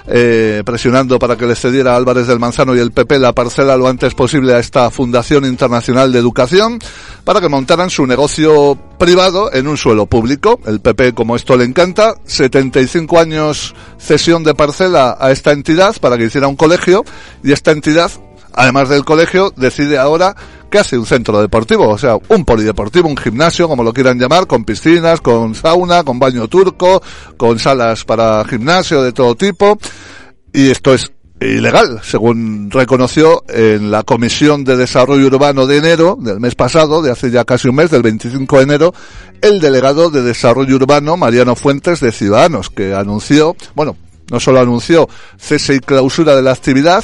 [0.07, 3.87] eh, presionando para que le cediera Álvarez del Manzano y el PP la parcela lo
[3.87, 6.79] antes posible a esta Fundación Internacional de Educación
[7.23, 10.59] para que montaran su negocio privado en un suelo público.
[10.65, 16.17] El PP, como esto le encanta, 75 años cesión de parcela a esta entidad para
[16.17, 17.03] que hiciera un colegio
[17.43, 18.11] y esta entidad
[18.53, 20.35] además del colegio, decide ahora
[20.79, 24.63] hace un centro deportivo, o sea, un polideportivo, un gimnasio, como lo quieran llamar, con
[24.63, 27.01] piscinas, con sauna, con baño turco,
[27.35, 29.77] con salas para gimnasio de todo tipo.
[30.53, 36.39] Y esto es ilegal, según reconoció en la Comisión de Desarrollo Urbano de enero del
[36.39, 38.93] mes pasado, de hace ya casi un mes, del 25 de enero,
[39.41, 43.95] el delegado de Desarrollo Urbano, Mariano Fuentes, de Ciudadanos, que anunció, bueno,
[44.29, 45.07] No solo anunció
[45.37, 47.01] cese y clausura de la actividad,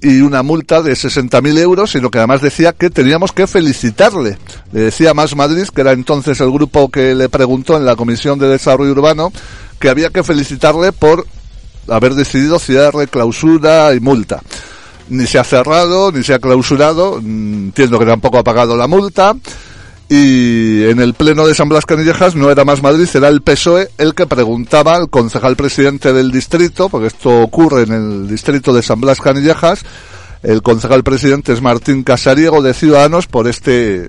[0.00, 4.38] y una multa de 60.000 euros, sino que además decía que teníamos que felicitarle.
[4.72, 8.38] Le decía Más Madrid, que era entonces el grupo que le preguntó en la Comisión
[8.38, 9.32] de Desarrollo Urbano,
[9.78, 11.26] que había que felicitarle por
[11.88, 14.42] haber decidido cierre, clausura y multa.
[15.08, 18.88] Ni se ha cerrado, ni se ha clausurado, mm, entiendo que tampoco ha pagado la
[18.88, 19.34] multa,
[20.08, 23.88] y en el pleno de San Blas Canillejas no era más Madrid, era el PSOE
[23.98, 28.82] el que preguntaba al concejal presidente del distrito, porque esto ocurre en el distrito de
[28.82, 29.84] San Blas Canillejas,
[30.42, 34.08] el concejal presidente es Martín Casariego de Ciudadanos por este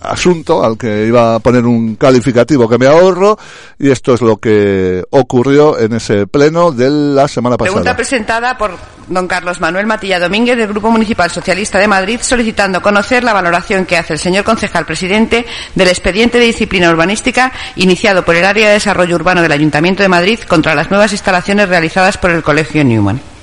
[0.00, 3.38] asunto al que iba a poner un calificativo que me ahorro
[3.78, 7.74] y esto es lo que ocurrió en ese pleno de la semana pasada.
[7.74, 8.76] Pregunta presentada por
[9.08, 13.86] don Carlos Manuel Matilla Domínguez del Grupo Municipal Socialista de Madrid solicitando conocer la valoración
[13.86, 18.68] que hace el señor concejal presidente del expediente de disciplina urbanística iniciado por el área
[18.68, 22.84] de desarrollo urbano del Ayuntamiento de Madrid contra las nuevas instalaciones realizadas por el Colegio
[22.84, 23.35] Newman.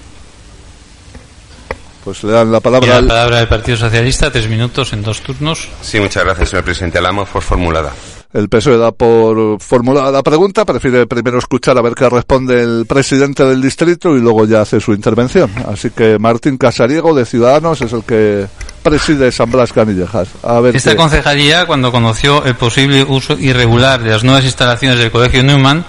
[2.04, 2.88] Pues le dan la palabra.
[2.90, 5.70] la al- palabra del Partido Socialista, tres minutos en dos turnos.
[5.82, 7.00] Sí, muchas gracias, señor presidente.
[7.02, 7.92] La damos por formulada.
[8.34, 12.86] El PSOE da por formulada la pregunta, prefiere primero escuchar a ver qué responde el
[12.88, 15.52] presidente del distrito y luego ya hace su intervención.
[15.72, 18.48] Así que Martín Casariego de Ciudadanos es el que
[18.82, 20.30] preside San Blas Canillejas.
[20.42, 24.98] A ver Esta qué- concejalía, cuando conoció el posible uso irregular de las nuevas instalaciones
[24.98, 25.86] del Colegio Newman,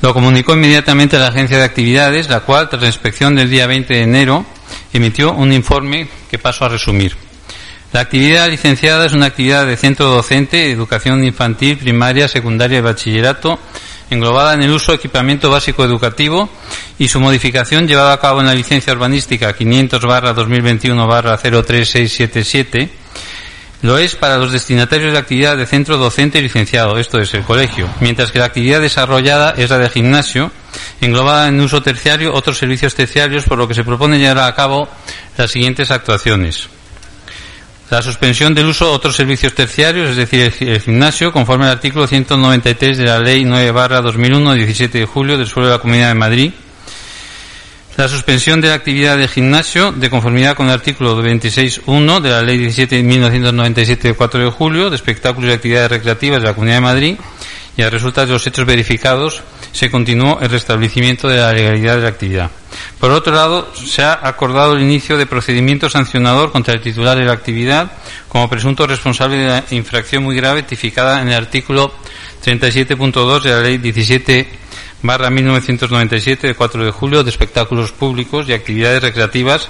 [0.00, 3.66] lo comunicó inmediatamente a la Agencia de Actividades, la cual, tras la inspección del día
[3.66, 4.46] 20 de enero,
[4.96, 7.16] emitió un informe que paso a resumir.
[7.92, 13.58] La actividad licenciada es una actividad de centro docente, educación infantil, primaria, secundaria y bachillerato,
[14.10, 16.48] englobada en el uso de equipamiento básico educativo
[16.98, 23.05] y su modificación llevada a cabo en la licencia urbanística 500 2021 03677
[23.82, 27.42] lo es para los destinatarios de actividad de centro docente y licenciado, esto es el
[27.44, 30.50] colegio, mientras que la actividad desarrollada es la de gimnasio,
[31.00, 34.88] englobada en uso terciario otros servicios terciarios, por lo que se propone llevar a cabo
[35.36, 36.68] las siguientes actuaciones.
[37.90, 41.66] La suspensión del uso de otros servicios terciarios, es decir, el gi- el gimnasio, conforme
[41.66, 45.80] al artículo 193 de la Ley 9 2001, 17 de julio del suelo de la
[45.80, 46.52] Comunidad de Madrid,
[47.96, 52.42] la suspensión de la actividad de gimnasio, de conformidad con el artículo 26.1 de la
[52.42, 56.82] Ley 17.1997 de 4 de julio, de espectáculos y actividades recreativas de la Comunidad de
[56.82, 57.16] Madrid,
[57.76, 62.02] y a resultas de los hechos verificados, se continuó el restablecimiento de la legalidad de
[62.02, 62.50] la actividad.
[62.98, 67.24] Por otro lado, se ha acordado el inicio de procedimiento sancionador contra el titular de
[67.24, 67.92] la actividad
[68.28, 71.92] como presunto responsable de la infracción muy grave tipificada en el artículo
[72.44, 74.65] 37.2 de la Ley 17
[75.02, 79.68] barra 1997 de 4 de julio de espectáculos públicos y actividades recreativas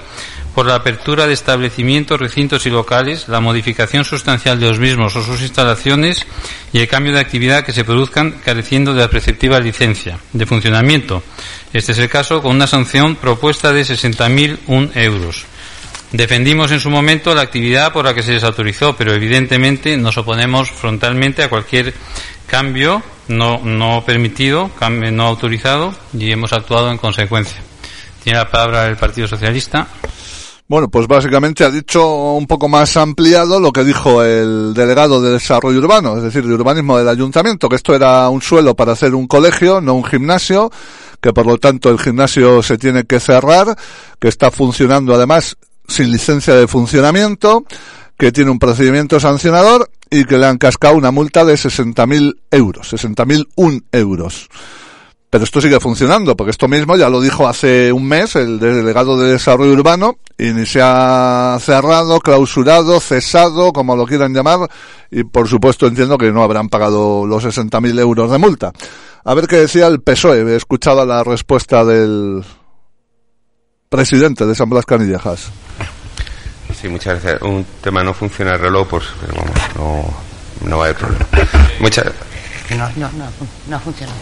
[0.55, 5.23] por la apertura de establecimientos, recintos y locales, la modificación sustancial de los mismos o
[5.23, 6.25] sus instalaciones
[6.73, 11.23] y el cambio de actividad que se produzcan careciendo de la preceptiva licencia de funcionamiento.
[11.75, 15.45] Este es el caso con una sanción propuesta de 60.001 euros.
[16.13, 20.17] Defendimos en su momento la actividad por la que se les autorizó, pero evidentemente nos
[20.17, 21.93] oponemos frontalmente a cualquier
[22.47, 24.71] cambio no, no permitido,
[25.13, 27.61] no autorizado y hemos actuado en consecuencia.
[28.23, 29.87] Tiene la palabra el Partido Socialista.
[30.69, 35.31] Bueno, pues básicamente ha dicho un poco más ampliado lo que dijo el delegado de
[35.31, 39.15] desarrollo urbano, es decir, de urbanismo del ayuntamiento, que esto era un suelo para hacer
[39.15, 40.73] un colegio, no un gimnasio,
[41.21, 43.77] que por lo tanto el gimnasio se tiene que cerrar,
[44.19, 47.65] que está funcionando además sin licencia de funcionamiento,
[48.19, 52.93] que tiene un procedimiento sancionador y que le han cascado una multa de 60.000 euros,
[52.93, 54.49] 60.001 euros.
[55.29, 59.19] Pero esto sigue funcionando, porque esto mismo ya lo dijo hace un mes el delegado
[59.19, 64.71] de desarrollo urbano y ni se ha cerrado, clausurado, cesado, como lo quieran llamar,
[65.11, 68.73] y por supuesto entiendo que no habrán pagado los 60.000 euros de multa.
[69.25, 72.45] A ver qué decía el PSOE, he escuchado la respuesta del
[73.89, 75.51] presidente de San Blas Canillejas.
[76.81, 77.43] Sí, muchas gracias.
[77.43, 79.55] Un tema no funciona el reloj, pues pero vamos,
[80.63, 81.27] no, no va a haber problema.
[81.81, 82.05] Muchas,
[82.71, 83.27] No, no, no,
[83.69, 84.13] no funciona.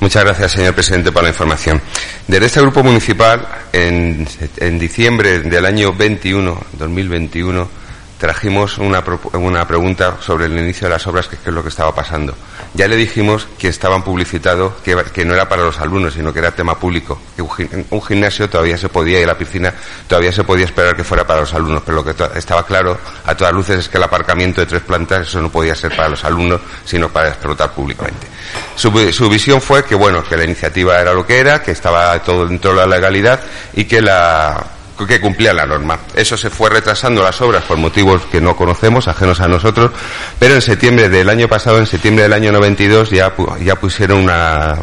[0.00, 1.80] Muchas gracias, señor presidente, por la información.
[2.26, 4.26] Desde este grupo municipal, en,
[4.58, 7.68] en diciembre del año 21, 2021,
[8.18, 9.02] trajimos una,
[9.34, 12.34] una pregunta sobre el inicio de las obras, que, es lo que estaba pasando.
[12.74, 16.50] Ya le dijimos que estaban publicitados, que, no era para los alumnos, sino que era
[16.52, 17.20] tema público.
[17.34, 19.72] Que un, gi- un gimnasio todavía se podía, y la piscina
[20.08, 23.34] todavía se podía esperar que fuera para los alumnos, pero lo que estaba claro a
[23.34, 26.24] todas luces es que el aparcamiento de tres plantas, eso no podía ser para los
[26.24, 28.26] alumnos, sino para explotar públicamente.
[28.74, 32.18] Su, su visión fue que, bueno, que la iniciativa era lo que era, que estaba
[32.22, 33.40] todo dentro de la legalidad
[33.74, 34.64] y que la
[35.04, 35.98] que cumplía la norma.
[36.14, 39.90] Eso se fue retrasando las obras por motivos que no conocemos, ajenos a nosotros,
[40.38, 44.76] pero en septiembre del año pasado, en septiembre del año 92, ya, ya pusieron una,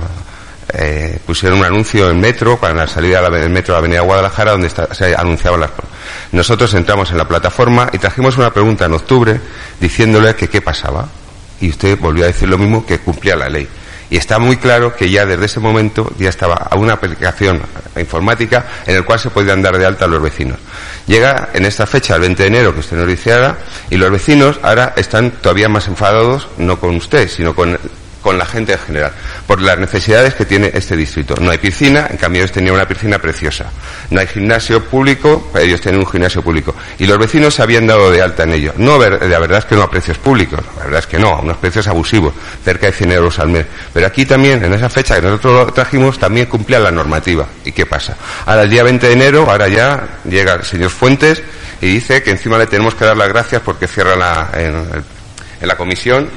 [0.74, 4.52] eh, pusieron un anuncio en metro, para la salida del metro de la Avenida Guadalajara,
[4.52, 5.72] donde se anunciaban las
[6.32, 9.40] Nosotros entramos en la plataforma y trajimos una pregunta en octubre
[9.80, 11.08] diciéndole que qué pasaba.
[11.62, 13.68] Y usted volvió a decir lo mismo, que cumplía la ley.
[14.10, 17.62] Y está muy claro que ya desde ese momento ya estaba a una aplicación
[17.98, 20.58] informática en el cual se podían dar de alta a los vecinos.
[21.08, 23.58] Llega en esta fecha, el 20 de enero, que usted nos dice ahora,
[23.90, 27.78] y los vecinos ahora están todavía más enfadados, no con usted, sino con
[28.24, 29.12] con la gente en general,
[29.46, 31.36] por las necesidades que tiene este distrito.
[31.40, 33.66] No hay piscina, en cambio ellos tenían una piscina preciosa.
[34.10, 36.74] No hay gimnasio público, ellos tienen un gimnasio público.
[36.98, 38.74] Y los vecinos se habían dado de alta en ello.
[38.78, 41.42] No, la verdad es que no a precios públicos, la verdad es que no, a
[41.42, 42.34] unos precios abusivos,
[42.64, 43.66] cerca de 100 euros al mes.
[43.94, 47.46] Pero aquí también, en esa fecha que nosotros trajimos, también cumplía la normativa.
[47.66, 48.16] ¿Y qué pasa?
[48.46, 51.44] Ahora el día 20 de enero, ahora ya llega el señor Fuentes
[51.82, 55.76] y dice que encima le tenemos que dar las gracias porque cierra la, en la
[55.76, 56.30] comisión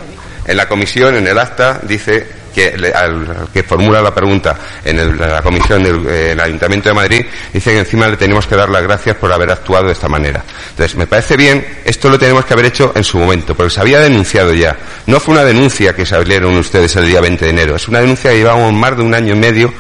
[0.47, 5.43] en la comisión, en el acta, dice que al, que formula la pregunta en, la
[5.43, 9.31] comisión del Ayuntamiento de Madrid, dice que encima le tenemos que dar las gracias por
[9.31, 10.43] haber actuado de esta manera.
[10.71, 13.81] Entonces, me parece bien, esto lo tenemos que haber hecho en su momento, porque se
[13.81, 14.75] había denunciado ya.
[15.07, 18.01] No fue una denuncia que se abrieron ustedes el día 20 de enero, es una
[18.01, 19.73] denuncia que llevamos más de un año y medio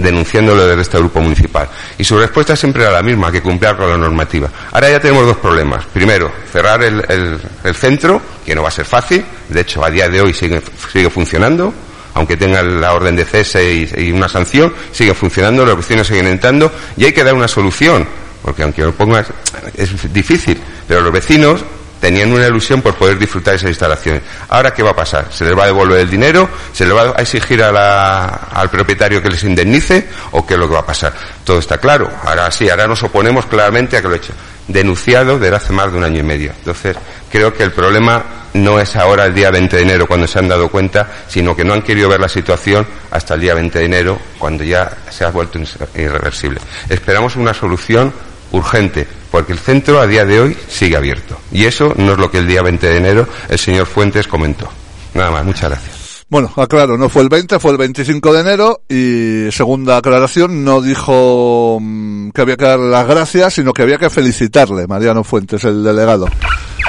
[0.00, 1.68] denunciándolo desde este grupo municipal.
[1.98, 4.48] Y su respuesta siempre era la misma, que cumplir con la normativa.
[4.72, 5.84] Ahora ya tenemos dos problemas.
[5.86, 8.20] Primero, cerrar el, el, centro,
[8.50, 9.24] que no va a ser fácil.
[9.48, 10.60] De hecho, a día de hoy sigue,
[10.92, 11.72] sigue funcionando.
[12.14, 16.72] Aunque tenga la orden de cese y, una sanción, sigue funcionando, los vecinos siguen entrando
[16.96, 18.08] y hay que dar una solución.
[18.42, 19.28] Porque aunque lo pongas,
[19.76, 20.60] es difícil.
[20.88, 21.64] Pero los vecinos
[22.00, 24.22] tenían una ilusión por poder disfrutar esas instalaciones.
[24.48, 25.28] Ahora, ¿qué va a pasar?
[25.30, 26.48] ¿Se les va a devolver el dinero?
[26.72, 30.08] ¿Se les va a exigir al propietario que les indemnice?
[30.32, 31.14] ¿O qué es lo que va a pasar?
[31.44, 32.10] Todo está claro.
[32.24, 34.32] Ahora sí, ahora nos oponemos claramente a que lo he hecho.
[34.66, 36.52] Denunciado desde hace más de un año y medio.
[36.58, 36.96] Entonces,
[37.30, 40.48] creo que el problema no es ahora el día 20 de enero cuando se han
[40.48, 43.84] dado cuenta, sino que no han querido ver la situación hasta el día 20 de
[43.84, 45.58] enero cuando ya se ha vuelto
[45.94, 46.60] irreversible.
[46.88, 48.12] Esperamos una solución
[48.52, 51.38] urgente, porque el centro a día de hoy sigue abierto.
[51.52, 54.68] Y eso no es lo que el día 20 de enero el señor Fuentes comentó.
[55.14, 56.00] Nada más, muchas gracias.
[56.28, 60.80] Bueno, aclaro, no fue el 20, fue el 25 de enero y segunda aclaración, no
[60.80, 65.64] dijo mm, que había que dar las gracias, sino que había que felicitarle, Mariano Fuentes,
[65.64, 66.28] el delegado.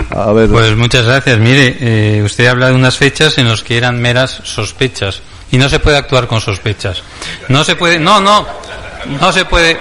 [0.10, 1.40] Pues muchas gracias.
[1.40, 5.70] Mire, eh, usted habla de unas fechas en las que eran meras sospechas y no
[5.70, 7.04] se puede actuar con sospechas.
[7.50, 8.46] No se puede, no, no,
[9.20, 9.78] no se puede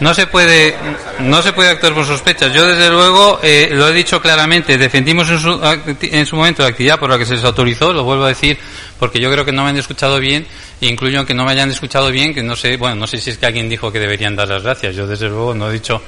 [0.00, 0.74] no se puede
[1.20, 2.52] no se puede actuar por sospechas.
[2.54, 4.78] Yo desde luego eh, lo he dicho claramente.
[4.78, 5.60] Defendimos en su,
[6.00, 7.92] en su momento la actividad por la que se les autorizó.
[7.92, 8.58] Lo vuelvo a decir
[8.98, 10.46] porque yo creo que no me han escuchado bien.
[10.80, 12.32] Incluyo que no me hayan escuchado bien.
[12.32, 14.62] Que no sé bueno no sé si es que alguien dijo que deberían dar las
[14.62, 14.96] gracias.
[14.96, 16.02] Yo desde luego no he dicho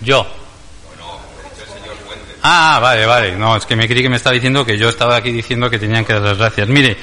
[0.00, 0.26] yo.
[2.42, 3.36] Ah, vale, vale.
[3.36, 5.78] No, es que me creí que me estaba diciendo que yo estaba aquí diciendo que
[5.78, 6.68] tenían que dar las gracias.
[6.68, 6.96] Mire,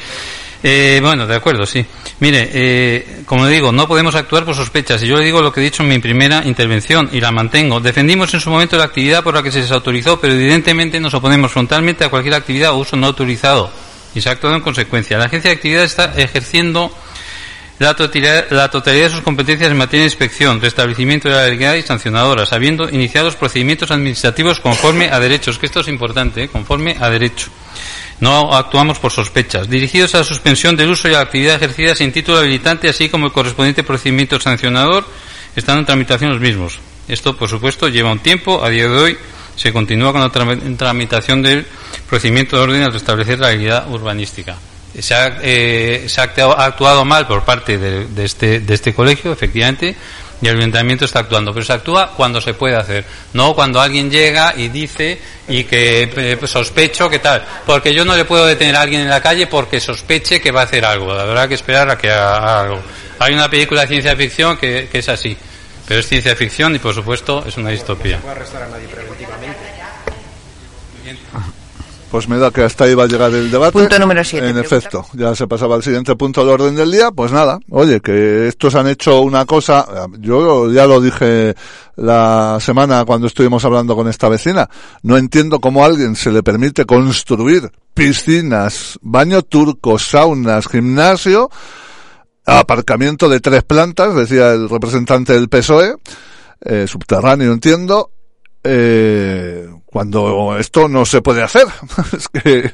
[0.64, 1.86] eh, bueno, de acuerdo, sí.
[2.20, 5.04] Mire, eh, como le digo, no podemos actuar por sospechas.
[5.04, 7.80] Y yo le digo lo que he dicho en mi primera intervención y la mantengo.
[7.80, 11.14] Defendimos en su momento la actividad por la que se les autorizó, pero evidentemente nos
[11.14, 13.70] oponemos frontalmente a cualquier actividad o uso no autorizado.
[14.16, 15.18] Y se ha actuado en consecuencia.
[15.18, 16.92] La Agencia de Actividad está ejerciendo
[17.80, 21.76] la totalidad, la totalidad, de sus competencias en materia de inspección, restablecimiento de la legalidad
[21.76, 26.48] y sancionadoras, habiendo iniciado los procedimientos administrativos conforme a derechos, que esto es importante, ¿eh?
[26.48, 27.48] conforme a derecho.
[28.22, 29.70] No actuamos por sospechas.
[29.70, 33.26] Dirigidos a la suspensión del uso y la actividad ejercida sin título habilitante, así como
[33.26, 35.06] el correspondiente procedimiento sancionador,
[35.56, 36.80] están en tramitación los mismos.
[37.10, 38.64] Esto, por supuesto, lleva un tiempo.
[38.64, 39.18] A día de hoy
[39.58, 41.66] se continúa con la tramitación del
[42.10, 44.56] procedimiento de orden al restablecer la habilidad urbanística.
[45.00, 49.96] Se ha, eh, se ha actuado mal por parte de, este, de este colegio, efectivamente,
[50.42, 54.10] y el ayuntamiento está actuando, pero se actúa cuando se puede hacer, no cuando alguien
[54.12, 58.76] llega y dice y que eh, sospecho que tal, porque yo no le puedo detener
[58.76, 61.90] a alguien en la calle porque sospeche que va a hacer algo, habrá que esperar
[61.90, 62.82] a que haga algo.
[63.20, 65.38] Hay una película de ciencia ficción que, es así,
[65.88, 68.20] pero es ciencia ficción y por supuesto es una distopía.
[72.16, 73.74] Pues me da que hasta ahí va a llegar el debate.
[73.74, 74.48] Punto número 7.
[74.48, 77.12] En efecto, ya se pasaba al siguiente punto del orden del día.
[77.12, 79.86] Pues nada, oye, que estos han hecho una cosa,
[80.20, 81.56] yo ya lo dije
[81.98, 84.70] la semana cuando estuvimos hablando con esta vecina,
[85.04, 91.50] no entiendo cómo a alguien se le permite construir piscinas, baño turco, saunas, gimnasio,
[92.46, 95.96] aparcamiento de tres plantas, decía el representante del PSOE,
[96.62, 98.10] eh, subterráneo entiendo,
[98.64, 101.66] eh, cuando esto no se puede hacer.
[102.18, 102.70] es que,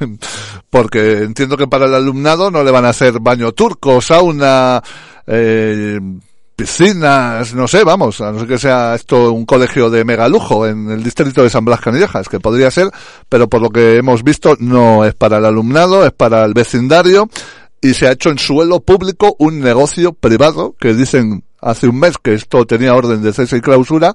[0.71, 4.81] porque entiendo que para el alumnado no le van a hacer baño turco, sauna,
[5.27, 5.99] eh,
[6.55, 10.65] piscinas, no sé, vamos, a no ser que sea esto un colegio de mega lujo
[10.65, 12.89] en el distrito de San Blas Canillejas, que podría ser,
[13.29, 17.29] pero por lo que hemos visto no es para el alumnado, es para el vecindario
[17.81, 22.17] y se ha hecho en suelo público un negocio privado que dicen hace un mes
[22.17, 24.13] que esto tenía orden de cese y clausura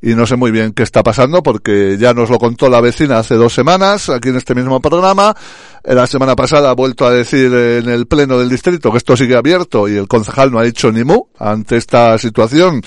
[0.00, 3.18] y no sé muy bien qué está pasando porque ya nos lo contó la vecina
[3.18, 5.36] hace dos semanas aquí en este mismo programa.
[5.84, 9.36] La semana pasada ha vuelto a decir en el pleno del distrito que esto sigue
[9.36, 12.82] abierto y el concejal no ha dicho ni mu ante esta situación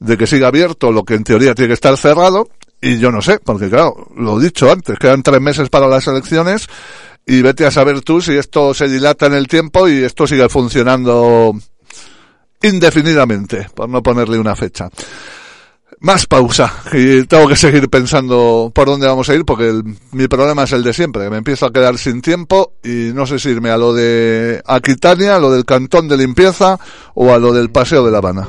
[0.00, 2.48] de que siga abierto lo que en teoría tiene que estar cerrado
[2.80, 6.08] y yo no sé, porque claro, lo he dicho antes, quedan tres meses para las
[6.08, 6.66] elecciones
[7.24, 10.48] y vete a saber tú si esto se dilata en el tiempo y esto sigue
[10.48, 11.54] funcionando
[12.62, 14.88] indefinidamente, por no ponerle una fecha.
[16.00, 20.64] Más pausa, y tengo que seguir pensando por dónde vamos a ir, porque mi problema
[20.64, 23.70] es el de siempre, me empiezo a quedar sin tiempo y no sé si irme
[23.70, 26.80] a lo de Aquitania, a lo del cantón de limpieza
[27.14, 28.48] o a lo del paseo de La Habana.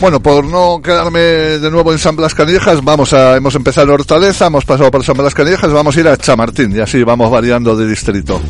[0.00, 3.94] Bueno, por no quedarme de nuevo en San Blas Canillejas, vamos a, hemos empezado en
[3.94, 7.30] Hortaleza, hemos pasado por San Blas Canillejas, vamos a ir a Chamartín y así vamos
[7.30, 8.40] variando de distrito.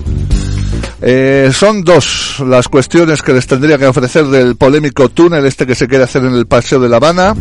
[1.01, 5.75] Eh, son dos las cuestiones que les tendría que ofrecer del polémico túnel este que
[5.75, 7.35] se quiere hacer en el Paseo de La Habana.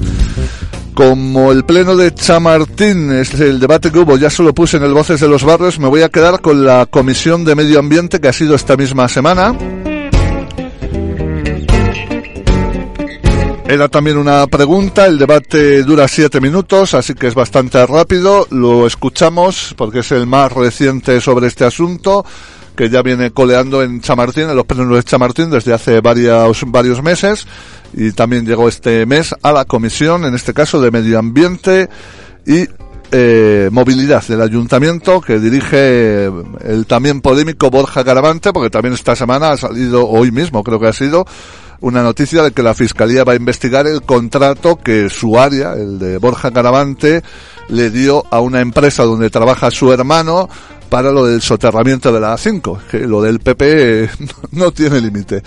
[0.93, 4.93] Como el pleno de Chamartín es el debate que hubo, ya solo puse en el
[4.93, 8.29] Voces de los Barrios, me voy a quedar con la Comisión de Medio Ambiente que
[8.29, 9.55] ha sido esta misma semana.
[13.67, 18.45] Era también una pregunta, el debate dura siete minutos, así que es bastante rápido.
[18.51, 22.23] Lo escuchamos porque es el más reciente sobre este asunto,
[22.75, 27.01] que ya viene coleando en Chamartín, en los plenos de Chamartín desde hace varios, varios
[27.01, 27.47] meses,
[27.93, 31.89] y también llegó este mes a la Comisión, en este caso de Medio Ambiente
[32.45, 32.67] y
[33.11, 39.49] eh, Movilidad del Ayuntamiento, que dirige el también polémico Borja Caravante, porque también esta semana
[39.49, 41.25] ha salido, hoy mismo creo que ha sido,
[41.81, 45.99] una noticia de que la Fiscalía va a investigar el contrato que su área, el
[45.99, 47.23] de Borja Caravante,
[47.69, 50.49] le dio a una empresa donde trabaja su hermano
[50.89, 54.09] para lo del soterramiento de la A5, que lo del PP
[54.51, 55.43] no tiene límite.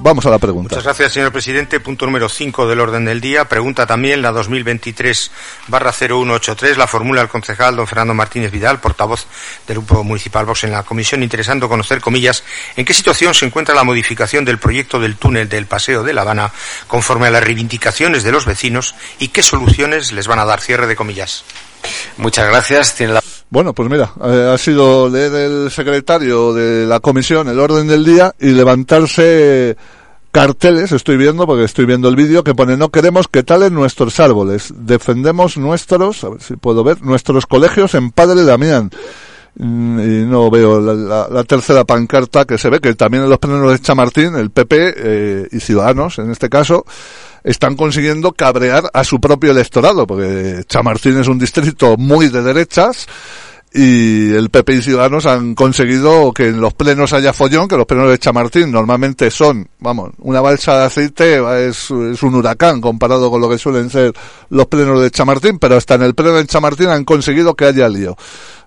[0.00, 0.76] Vamos a la pregunta.
[0.76, 1.80] Muchas gracias, señor presidente.
[1.80, 3.48] Punto número 5 del orden del día.
[3.48, 6.76] Pregunta también la 2023-0183.
[6.76, 9.26] La formula el concejal don Fernando Martínez Vidal, portavoz
[9.66, 12.44] del Grupo Municipal Vox en la comisión, interesando conocer, comillas,
[12.76, 16.22] en qué situación se encuentra la modificación del proyecto del túnel del Paseo de La
[16.22, 16.52] Habana
[16.86, 20.60] conforme a las reivindicaciones de los vecinos y qué soluciones les van a dar.
[20.60, 21.42] Cierre de comillas.
[22.18, 22.94] Muchas gracias.
[22.94, 23.22] Tiene la...
[23.50, 28.04] Bueno, pues mira, eh, ha sido leer el secretario de la comisión el orden del
[28.04, 29.76] día y levantarse
[30.30, 34.20] carteles, estoy viendo, porque estoy viendo el vídeo, que pone no queremos que talen nuestros
[34.20, 38.90] árboles, defendemos nuestros, a ver si puedo ver, nuestros colegios en Padre Damián.
[39.56, 43.30] Mm, Y no veo la, la- la tercera pancarta que se ve, que también en
[43.30, 46.84] los plenos de Chamartín, el PP eh, y Ciudadanos, en este caso,
[47.48, 53.06] están consiguiendo cabrear a su propio electorado, porque Chamartín es un distrito muy de derechas,
[53.72, 57.86] y el PP y Ciudadanos han conseguido que en los plenos haya follón, que los
[57.86, 63.30] plenos de Chamartín normalmente son, vamos, una balsa de aceite es, es un huracán comparado
[63.30, 64.12] con lo que suelen ser
[64.50, 67.88] los plenos de Chamartín, pero hasta en el pleno de Chamartín han conseguido que haya
[67.88, 68.16] lío.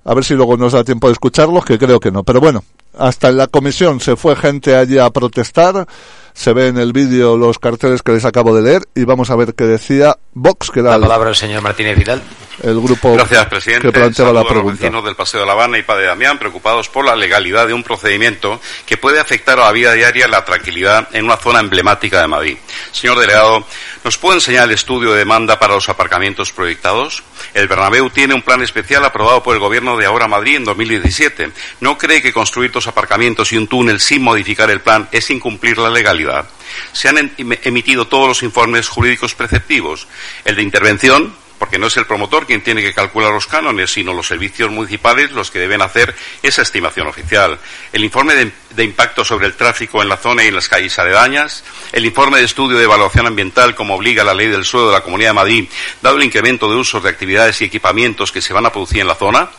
[0.06, 2.24] A ver si luego nos da tiempo de escucharlos, que creo que no.
[2.24, 2.64] Pero bueno,
[2.98, 5.88] hasta en la comisión se fue gente allí a protestar.
[6.34, 9.36] Se ve en el vídeo los carteles que les acabo de leer y vamos a
[9.36, 12.22] ver qué decía Vox, que era La el, palabra al señor Martínez Vidal.
[12.64, 13.88] El grupo Gracias, presidente.
[13.88, 14.82] que planteaba la Saludo a los pregunta.
[14.84, 17.84] vecinos del Paseo de la Habana y Padre Damián preocupados por la legalidad de un
[17.84, 22.22] procedimiento que puede afectar a la vida diaria y la tranquilidad en una zona emblemática
[22.22, 22.58] de Madrid.
[22.92, 23.66] Señor delegado,
[24.04, 27.24] ¿nos puede enseñar el estudio de demanda para los aparcamientos proyectados?
[27.54, 31.52] El Bernabéu tiene un plan especial aprobado por el Gobierno de Ahora Madrid en 2017.
[31.80, 35.78] ¿No cree que construir dos aparcamientos y un túnel sin modificar el plan es incumplir
[35.78, 36.46] la legalidad?
[36.94, 37.32] Se han em-
[37.64, 40.08] emitido todos los informes jurídicos preceptivos.
[40.46, 44.16] El de intervención, porque no es el promotor quien tiene que calcular los cánones, sino
[44.16, 47.60] los servicios municipales los que deben hacer esa estimación oficial.
[47.94, 51.64] El informe de, impacto sobre el tráfico en la zona y en las calles aledañas,
[51.92, 55.04] el informe de estudio de evaluación ambiental como obliga la ley del suelo de la
[55.04, 55.70] Comunidad de Madrid,
[56.02, 59.08] dado el incremento de usos de actividades y equipamientos que se van a producir en
[59.08, 59.52] la zona,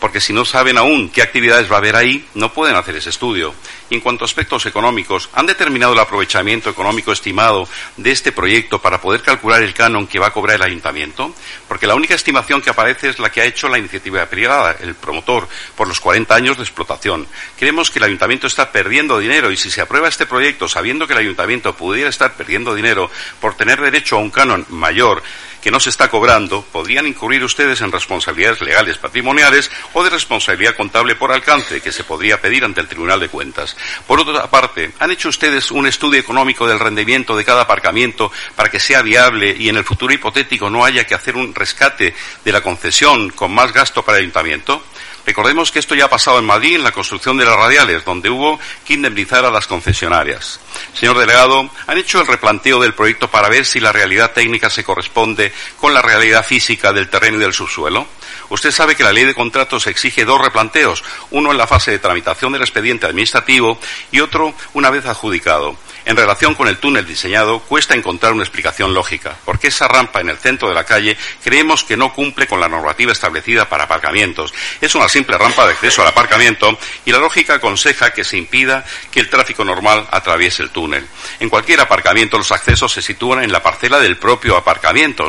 [0.00, 3.10] porque si no saben aún qué actividades va a haber ahí, no pueden hacer ese
[3.10, 3.54] estudio.
[3.90, 8.80] Y en cuanto a aspectos económicos, ¿han determinado el aprovechamiento económico estimado de este proyecto
[8.80, 11.34] para poder calcular el canon que va a cobrar el ayuntamiento?
[11.66, 14.94] Porque la única estimación que aparece es la que ha hecho la iniciativa privada, el
[14.94, 17.26] promotor, por los 40 años de explotación.
[17.58, 21.14] Creemos que el ayuntamiento está perdiendo dinero y si se aprueba este proyecto sabiendo que
[21.14, 23.10] el ayuntamiento pudiera estar perdiendo dinero
[23.40, 25.22] por tener derecho a un canon mayor,
[25.60, 30.76] que no se está cobrando, podrían incurrir ustedes en responsabilidades legales patrimoniales o de responsabilidad
[30.76, 33.76] contable por alcance, que se podría pedir ante el Tribunal de Cuentas.
[34.06, 38.70] Por otra parte, ¿han hecho ustedes un estudio económico del rendimiento de cada aparcamiento para
[38.70, 42.14] que sea viable y en el futuro hipotético no haya que hacer un rescate
[42.44, 44.82] de la concesión con más gasto para el ayuntamiento?
[45.26, 48.30] Recordemos que esto ya ha pasado en Madrid en la construcción de las radiales, donde
[48.30, 50.60] hubo que indemnizar a las concesionarias.
[50.94, 54.82] Señor delegado, ¿han hecho el replanteo del proyecto para ver si la realidad técnica se
[54.82, 58.06] corresponde con la realidad física del terreno y del subsuelo?
[58.50, 61.98] Usted sabe que la ley de contratos exige dos replanteos, uno en la fase de
[61.98, 63.78] tramitación del expediente administrativo
[64.10, 65.76] y otro una vez adjudicado.
[66.04, 70.30] En relación con el túnel diseñado, cuesta encontrar una explicación lógica, porque esa rampa en
[70.30, 74.52] el centro de la calle creemos que no cumple con la normativa establecida para aparcamientos.
[74.80, 78.84] Es una simple rampa de acceso al aparcamiento y la lógica aconseja que se impida
[79.12, 81.06] que el tráfico normal atraviese el túnel.
[81.38, 85.28] En cualquier aparcamiento los accesos se sitúan en la parcela del propio aparcamiento,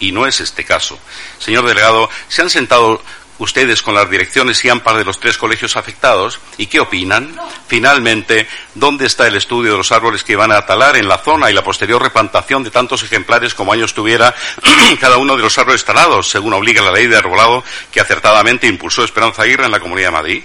[0.00, 0.98] y no es este caso.
[1.38, 3.00] Señor delegado, ¿se han sentado
[3.40, 7.34] ustedes con las direcciones y AMPAR de los tres colegios afectados y qué opinan.
[7.66, 11.50] Finalmente, ¿dónde está el estudio de los árboles que van a talar en la zona
[11.50, 14.34] y la posterior replantación de tantos ejemplares como años tuviera
[15.00, 19.04] cada uno de los árboles talados, según obliga la ley de arbolado que acertadamente impulsó
[19.04, 20.42] Esperanza Aguirre en la Comunidad de Madrid?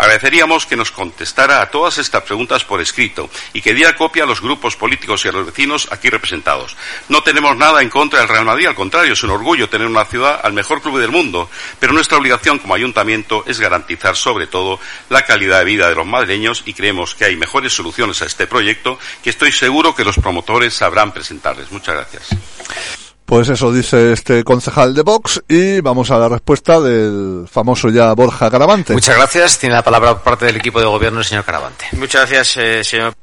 [0.00, 4.26] Agradeceríamos que nos contestara a todas estas preguntas por escrito y que diera copia a
[4.26, 6.74] los grupos políticos y a los vecinos aquí representados.
[7.10, 10.06] No tenemos nada en contra del Real Madrid, al contrario, es un orgullo tener una
[10.06, 14.80] ciudad al mejor club del mundo, pero nuestra obligación como ayuntamiento es garantizar sobre todo
[15.10, 18.46] la calidad de vida de los madrileños y creemos que hay mejores soluciones a este
[18.46, 21.70] proyecto que estoy seguro que los promotores sabrán presentarles.
[21.70, 23.09] Muchas gracias.
[23.30, 28.12] Pues eso dice este concejal de Vox y vamos a la respuesta del famoso ya
[28.12, 28.92] Borja Caravante.
[28.92, 29.56] Muchas gracias.
[29.56, 31.84] Tiene la palabra por parte del equipo de gobierno el señor Caravante.
[31.92, 33.14] Muchas gracias, eh, señor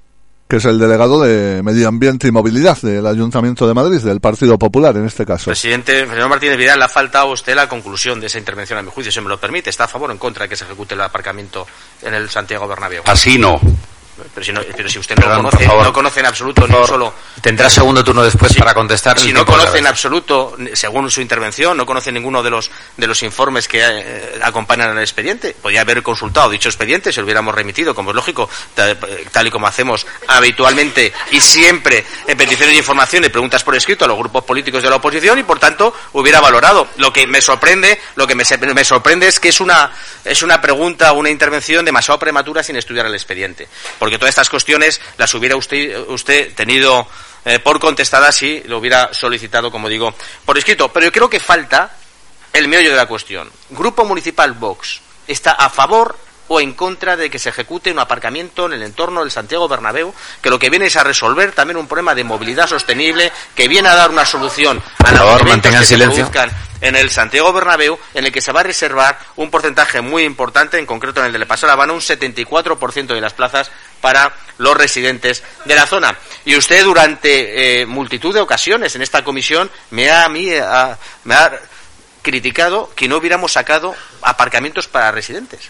[0.47, 4.57] que es el delegado de Medio Ambiente y Movilidad del Ayuntamiento de Madrid, del Partido
[4.57, 5.47] Popular en este caso.
[5.47, 8.81] Presidente, señor Martínez Vidal, le ha faltado a usted la conclusión de esa intervención, a
[8.81, 9.69] mi juicio, si me lo permite.
[9.69, 11.67] ¿Está a favor o en contra de que se ejecute el aparcamiento
[12.01, 13.03] en el Santiago Bernabéu?
[13.07, 13.59] Así no.
[14.33, 17.13] Pero si, no, pero si usted no, conoce, no conoce en absoluto ni solo...
[17.41, 19.19] Tendrá segundo turno después para contestar.
[19.19, 23.21] Si no conoce en absoluto, según su intervención, no conoce ninguno de los, de los
[23.21, 27.93] informes que eh, acompañan al expediente, podría haber consultado dicho expediente, se lo hubiéramos remitido,
[27.93, 33.29] como es lógico, tal, y como hacemos habitualmente y siempre en peticiones de información y
[33.29, 36.87] preguntas por escrito a los grupos políticos de la oposición y, por tanto, hubiera valorado.
[36.97, 38.43] Lo que me sorprende, lo que me,
[38.73, 39.91] me sorprende es que es una,
[40.25, 43.67] es una pregunta, una intervención demasiado prematura sin estudiar el expediente
[44.07, 47.05] porque todas estas cuestiones las hubiera usted, usted tenido
[47.43, 50.87] eh, por contestadas si lo hubiera solicitado, como digo, por escrito.
[50.93, 51.91] Pero yo creo que falta
[52.53, 53.51] el meollo de la cuestión.
[53.69, 58.67] Grupo Municipal Vox está a favor o en contra de que se ejecute un aparcamiento
[58.67, 61.89] en el entorno del Santiago Bernabéu, que lo que viene es a resolver también un
[61.89, 65.85] problema de movilidad sostenible, que viene a dar una solución a los que silencio.
[65.85, 66.51] se produzcan
[66.81, 70.77] en el Santiago Bernabéu, en el que se va a reservar un porcentaje muy importante,
[70.77, 74.75] en concreto en el de Le Paso Habana, un 74% de las plazas para los
[74.75, 76.17] residentes de la zona.
[76.45, 80.49] Y usted durante eh, multitud de ocasiones en esta comisión me ha, a mí,
[81.23, 81.59] me ha
[82.21, 85.69] criticado que no hubiéramos sacado aparcamientos para residentes.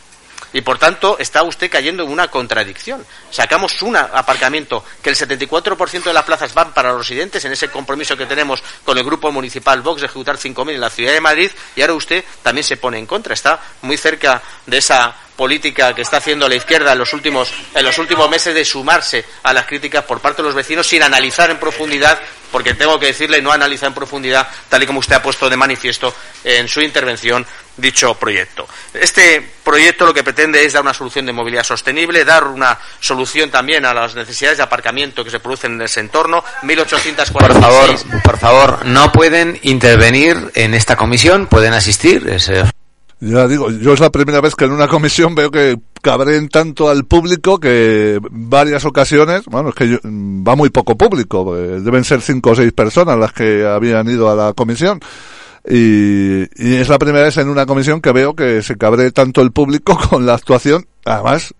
[0.58, 3.06] Y por tanto está usted cayendo en una contradicción.
[3.30, 7.70] Sacamos un aparcamiento que el 74% de las plazas van para los residentes en ese
[7.70, 11.22] compromiso que tenemos con el grupo municipal Vox de ejecutar 5.000 en la ciudad de
[11.22, 13.36] Madrid y ahora usted también se pone en contra.
[13.36, 17.86] Está muy cerca de esa política que está haciendo la izquierda en los últimos en
[17.86, 21.52] los últimos meses de sumarse a las críticas por parte de los vecinos sin analizar
[21.52, 22.20] en profundidad
[22.52, 25.56] porque tengo que decirle no analiza en profundidad tal y como usted ha puesto de
[25.56, 26.12] manifiesto
[26.44, 27.46] en su intervención
[27.78, 28.68] dicho proyecto.
[28.94, 33.50] Este proyecto lo que pretende es dar una solución de movilidad sostenible, dar una solución
[33.50, 36.44] también a las necesidades de aparcamiento que se producen en ese entorno.
[36.64, 37.48] 1846.
[37.48, 42.26] Por favor, por favor, no pueden intervenir en esta comisión, pueden asistir.
[43.20, 46.88] Ya digo, yo es la primera vez que en una comisión veo que cabreen tanto
[46.88, 52.22] al público que varias ocasiones, bueno, es que va muy poco público, eh, deben ser
[52.22, 55.00] cinco o seis personas las que habían ido a la comisión.
[55.70, 59.42] Y, y, es la primera vez en una comisión que veo que se cabree tanto
[59.42, 60.88] el público con la actuación.
[61.04, 61.54] Además,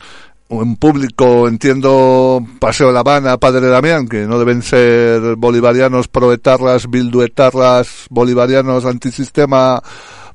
[0.50, 8.06] un público, entiendo, Paseo La Habana, Padre Damián, que no deben ser bolivarianos proetarras, bilduetarras,
[8.10, 9.82] bolivarianos antisistema,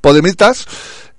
[0.03, 0.67] podemitas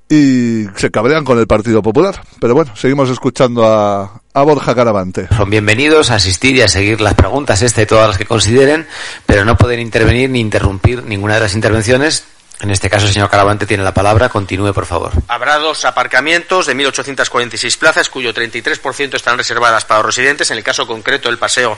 [0.07, 2.21] y se cabrean con el Partido Popular.
[2.39, 5.27] Pero bueno, seguimos escuchando a, a Borja Caravante.
[5.35, 8.85] Son bienvenidos a asistir y a seguir las preguntas, este y todas las que consideren,
[9.25, 12.25] pero no pueden intervenir ni interrumpir ninguna de las intervenciones
[12.59, 14.29] en este caso, el señor Caravante tiene la palabra.
[14.29, 15.11] Continúe, por favor.
[15.27, 20.49] Habrá dos aparcamientos de 1.846 plazas, cuyo 33% están reservadas para los residentes.
[20.51, 21.77] En el caso concreto del paseo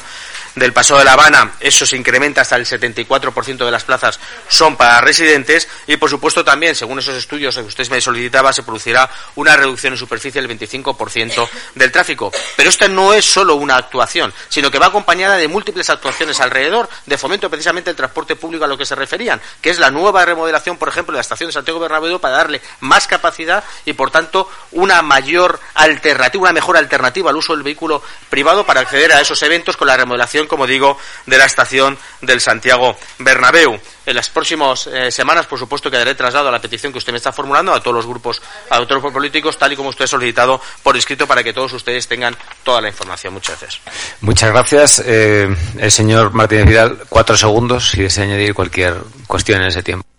[0.55, 4.77] del Paseo de La Habana, eso se incrementa hasta el 74% de las plazas son
[4.77, 5.67] para residentes.
[5.87, 9.93] Y, por supuesto, también, según esos estudios que usted me solicitaba, se producirá una reducción
[9.93, 12.31] en superficie del 25% del tráfico.
[12.55, 16.87] Pero esta no es solo una actuación, sino que va acompañada de múltiples actuaciones alrededor
[17.05, 20.23] de fomento precisamente del transporte público a lo que se referían, que es la nueva
[20.23, 24.49] remodelación por ejemplo, la estación de Santiago Bernabéu para darle más capacidad y, por tanto,
[24.71, 29.41] una mayor alternativa, una mejor alternativa al uso del vehículo privado para acceder a esos
[29.43, 33.79] eventos con la remodelación, como digo, de la estación del Santiago Bernabéu.
[34.05, 37.11] En las próximas eh, semanas, por supuesto, que daré traslado a la petición que usted
[37.11, 40.07] me está formulando a todos los grupos, a todos políticos, tal y como usted ha
[40.07, 43.33] solicitado por escrito, para que todos ustedes tengan toda la información.
[43.33, 43.81] Muchas gracias.
[44.21, 45.03] Muchas gracias.
[45.05, 48.97] Eh, el señor Martínez Vidal, cuatro segundos, si desea añadir cualquier
[49.27, 50.14] cuestión en ese tiempo.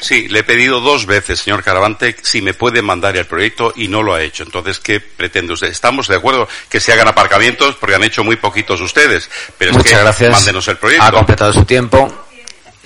[0.00, 3.88] Sí, le he pedido dos veces, señor Caravante, si me puede mandar el proyecto y
[3.88, 4.42] no lo ha hecho.
[4.42, 5.68] Entonces, ¿qué pretende usted?
[5.68, 9.86] Estamos de acuerdo que se hagan aparcamientos porque han hecho muy poquitos ustedes, pero Muchas
[9.86, 10.30] es que gracias.
[10.32, 11.04] mándenos el proyecto.
[11.04, 12.27] Ha completado su tiempo.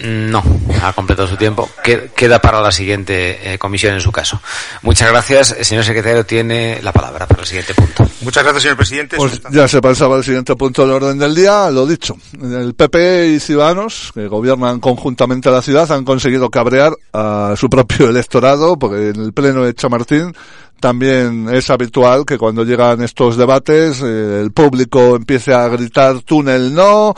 [0.02, 0.42] No,
[0.82, 1.68] ha completado su tiempo.
[1.82, 4.40] Que- Queda para la siguiente eh, comisión en su caso.
[4.82, 5.54] Muchas gracias.
[5.58, 8.04] El señor secretario tiene la palabra para el siguiente punto.
[8.22, 9.16] Muchas gracias, señor presidente.
[9.16, 12.16] Pues ya se pasaba al siguiente punto del orden del día, lo dicho.
[12.40, 18.08] El PP y Ciudadanos, que gobiernan conjuntamente la ciudad, han conseguido cabrear a su propio
[18.10, 20.34] electorado, porque en el pleno de Chamartín
[20.82, 26.74] también es habitual que cuando llegan estos debates eh, el público empiece a gritar túnel
[26.74, 27.14] no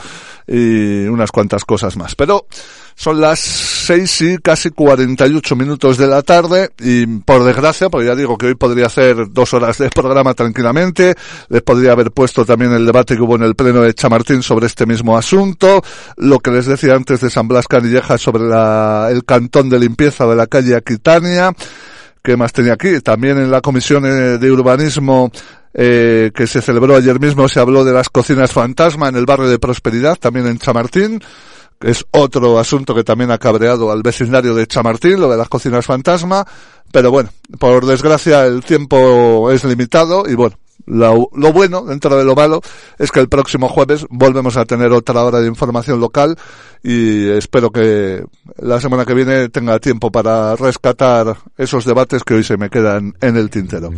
[0.47, 2.13] y unas cuantas cosas más.
[2.13, 2.45] Pero
[2.95, 8.15] son las seis y casi 48 minutos de la tarde y por desgracia, porque ya
[8.15, 11.15] digo que hoy podría hacer dos horas de programa tranquilamente,
[11.49, 14.67] les podría haber puesto también el debate que hubo en el pleno de Chamartín sobre
[14.67, 15.83] este mismo asunto,
[16.17, 20.27] lo que les decía antes de San Blas Canillejas sobre la, el cantón de limpieza
[20.27, 21.51] de la calle Aquitania,
[22.25, 23.01] ¿Qué más tenía aquí?
[23.01, 25.31] También en la Comisión eh, de Urbanismo
[25.75, 29.47] eh, que se celebró ayer mismo se habló de las cocinas fantasma en el barrio
[29.47, 31.21] de Prosperidad, también en Chamartín.
[31.79, 35.47] que Es otro asunto que también ha cabreado al vecindario de Chamartín, lo de las
[35.49, 36.43] cocinas fantasma.
[36.91, 42.23] Pero bueno, por desgracia el tiempo es limitado y bueno, lo, lo bueno, dentro de
[42.23, 42.61] lo malo,
[42.99, 46.37] es que el próximo jueves volvemos a tener otra hora de información local
[46.83, 48.23] y espero que
[48.57, 53.13] la semana que viene tenga tiempo para rescatar esos debates que hoy se me quedan
[53.21, 53.91] en el tintero.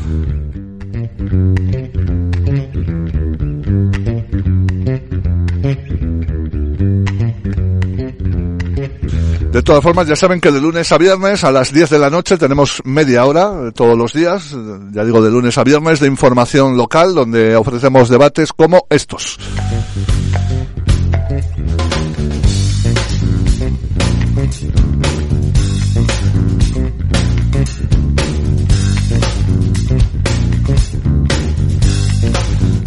[9.51, 12.09] De todas formas, ya saben que de lunes a viernes a las 10 de la
[12.09, 14.57] noche tenemos media hora eh, todos los días, eh,
[14.91, 19.39] ya digo de lunes a viernes, de información local donde ofrecemos debates como estos.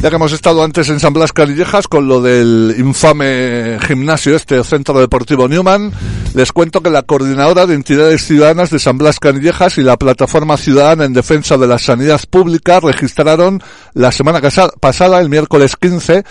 [0.02, 4.64] Ya que hemos estado antes en San Blas Canillejas con lo del infame gimnasio este,
[4.64, 5.92] Centro Deportivo Newman,
[6.32, 10.56] les cuento que la Coordinadora de Entidades Ciudadanas de San Blas Canillejas y la Plataforma
[10.56, 14.40] Ciudadana en Defensa de la Sanidad Pública registraron la semana
[14.80, 16.24] pasada, el miércoles 15,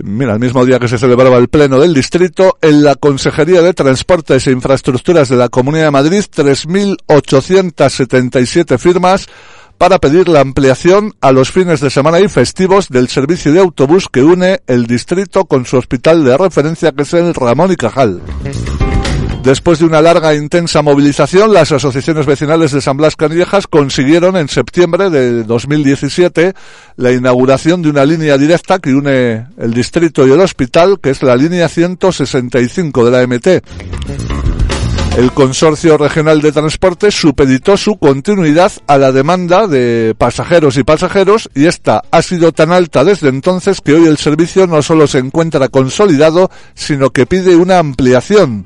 [0.00, 3.74] Mira, el mismo día que se celebraba el pleno del distrito, en la Consejería de
[3.74, 9.26] Transportes e Infraestructuras de la Comunidad de Madrid, 3.877 firmas
[9.78, 14.08] para pedir la ampliación a los fines de semana y festivos del servicio de autobús
[14.12, 18.20] que une el distrito con su hospital de referencia que es el Ramón y Cajal.
[19.42, 24.36] Después de una larga e intensa movilización, las asociaciones vecinales de San Blas Canillejas consiguieron
[24.36, 26.54] en septiembre de 2017
[26.96, 31.22] la inauguración de una línea directa que une el distrito y el hospital, que es
[31.22, 34.07] la línea 165 de la MT.
[35.18, 41.50] El Consorcio Regional de Transportes supeditó su continuidad a la demanda de pasajeros y pasajeros
[41.56, 45.18] y esta ha sido tan alta desde entonces que hoy el servicio no solo se
[45.18, 48.64] encuentra consolidado, sino que pide una ampliación.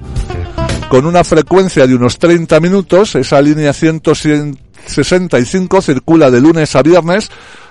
[0.90, 7.30] Con una frecuencia de unos 30 minutos, esa línea 165 circula de lunes a viernes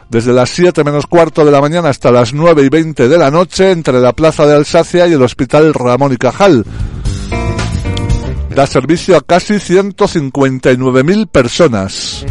[0.09, 3.29] desde las 7 menos cuarto de la mañana hasta las 9 y 20 de la
[3.29, 6.65] noche entre la Plaza de Alsacia y el Hospital Ramón y Cajal.
[8.55, 12.25] Da servicio a casi 159.000 personas.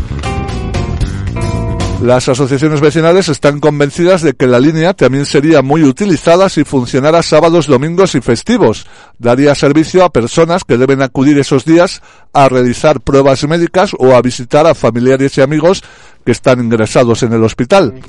[2.02, 7.22] Las asociaciones vecinales están convencidas de que la línea también sería muy utilizada si funcionara
[7.22, 8.86] sábados, domingos y festivos.
[9.18, 12.00] Daría servicio a personas que deben acudir esos días
[12.32, 15.82] a realizar pruebas médicas o a visitar a familiares y amigos
[16.24, 18.00] que están ingresados en el hospital.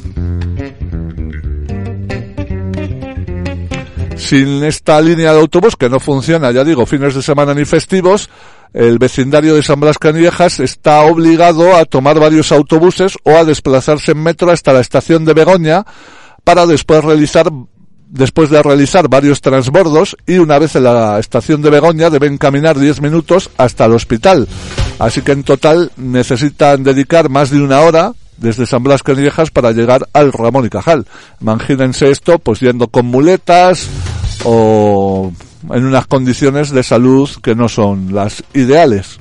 [4.21, 8.29] Sin esta línea de autobús que no funciona, ya digo, fines de semana ni festivos,
[8.71, 14.11] el vecindario de San Blas Canillejas está obligado a tomar varios autobuses o a desplazarse
[14.11, 15.85] en metro hasta la estación de Begoña
[16.43, 17.51] para después realizar
[18.07, 22.77] después de realizar varios transbordos y una vez en la estación de Begoña deben caminar
[22.77, 24.47] 10 minutos hasta el hospital.
[24.99, 29.71] Así que en total necesitan dedicar más de una hora desde San Blas Canillejas para
[29.71, 31.05] llegar al Ramón y Cajal.
[31.39, 33.87] Imagínense esto pues yendo con muletas
[34.43, 35.31] o
[35.69, 39.19] en unas condiciones de salud que no son las ideales.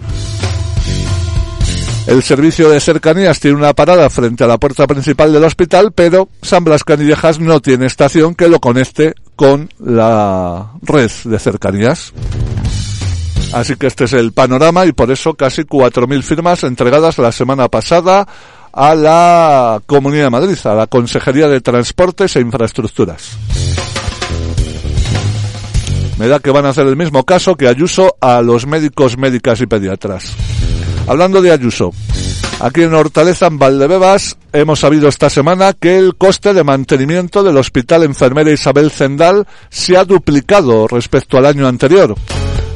[2.07, 6.29] El servicio de cercanías tiene una parada frente a la puerta principal del hospital, pero
[6.43, 12.13] San Blas Canillejas no tiene estación que lo conecte con la red de cercanías.
[13.53, 17.69] Así que este es el panorama y por eso casi 4.000 firmas entregadas la semana
[17.69, 18.27] pasada
[18.73, 23.37] a la Comunidad de Madrid, a la Consejería de Transportes e Infraestructuras.
[26.21, 29.63] Me da que van a hacer el mismo caso que Ayuso a los médicos, médicas
[29.63, 30.35] y pediatras.
[31.07, 31.93] Hablando de Ayuso,
[32.61, 37.57] aquí en Hortaleza, en Valdebebas, hemos sabido esta semana que el coste de mantenimiento del
[37.57, 42.15] Hospital Enfermera Isabel Zendal se ha duplicado respecto al año anterior.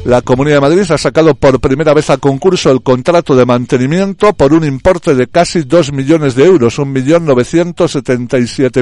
[0.05, 4.33] La Comunidad de Madrid ha sacado por primera vez a concurso el contrato de mantenimiento
[4.33, 7.25] por un importe de casi 2 millones de euros, un millón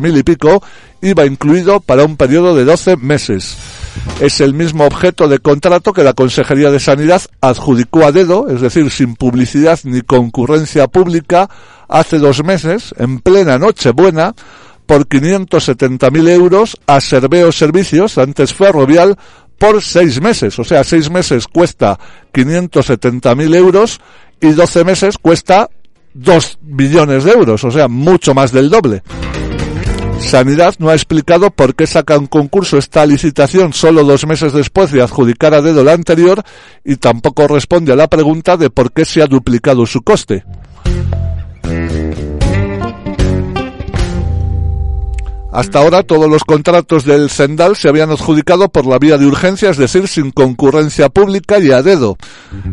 [0.02, 0.64] mil y pico,
[1.02, 3.58] IVA incluido para un periodo de 12 meses
[4.20, 8.62] es el mismo objeto de contrato que la Consejería de Sanidad adjudicó a dedo, es
[8.62, 11.50] decir, sin publicidad ni concurrencia pública,
[11.88, 14.34] hace dos meses, en plena Nochebuena,
[14.86, 19.18] por 570.000 euros a Serveo Servicios, antes Ferrovial,
[19.58, 20.60] por seis meses.
[20.60, 21.98] O sea, seis meses cuesta
[22.34, 24.02] 570.000 euros
[24.42, 25.70] y 12 meses cuesta
[26.14, 29.02] 2 millones de euros, o sea, mucho más del doble.
[30.26, 34.92] Sanidad no ha explicado por qué saca un concurso esta licitación solo dos meses después
[34.92, 36.42] de adjudicar a dedo la anterior
[36.84, 40.44] y tampoco responde a la pregunta de por qué se ha duplicado su coste.
[45.54, 49.70] Hasta ahora todos los contratos del Zendal se habían adjudicado por la vía de urgencia,
[49.70, 52.18] es decir, sin concurrencia pública y a dedo.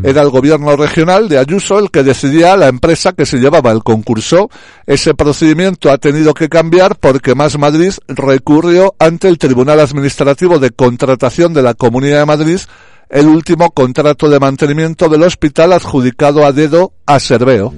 [0.03, 3.83] Era el gobierno regional de Ayuso el que decidía la empresa que se llevaba el
[3.83, 4.49] concurso.
[4.87, 10.71] Ese procedimiento ha tenido que cambiar porque Más Madrid recurrió ante el Tribunal Administrativo de
[10.71, 12.59] Contratación de la Comunidad de Madrid
[13.11, 17.73] el último contrato de mantenimiento del hospital adjudicado a dedo a Serveo.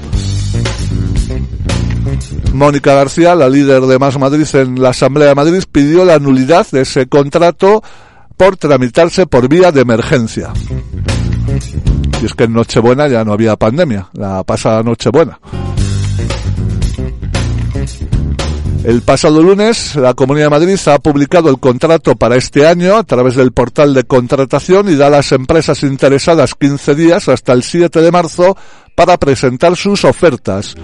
[2.53, 6.67] Mónica García, la líder de Más Madrid en la Asamblea de Madrid, pidió la nulidad
[6.71, 7.83] de ese contrato
[8.37, 10.51] por tramitarse por vía de emergencia.
[12.21, 15.39] Y es que en Nochebuena ya no había pandemia, la pasada Nochebuena.
[18.83, 23.03] El pasado lunes, la Comunidad de Madrid ha publicado el contrato para este año a
[23.03, 27.63] través del portal de contratación y da a las empresas interesadas 15 días hasta el
[27.63, 28.57] 7 de marzo
[28.95, 30.75] para presentar sus ofertas.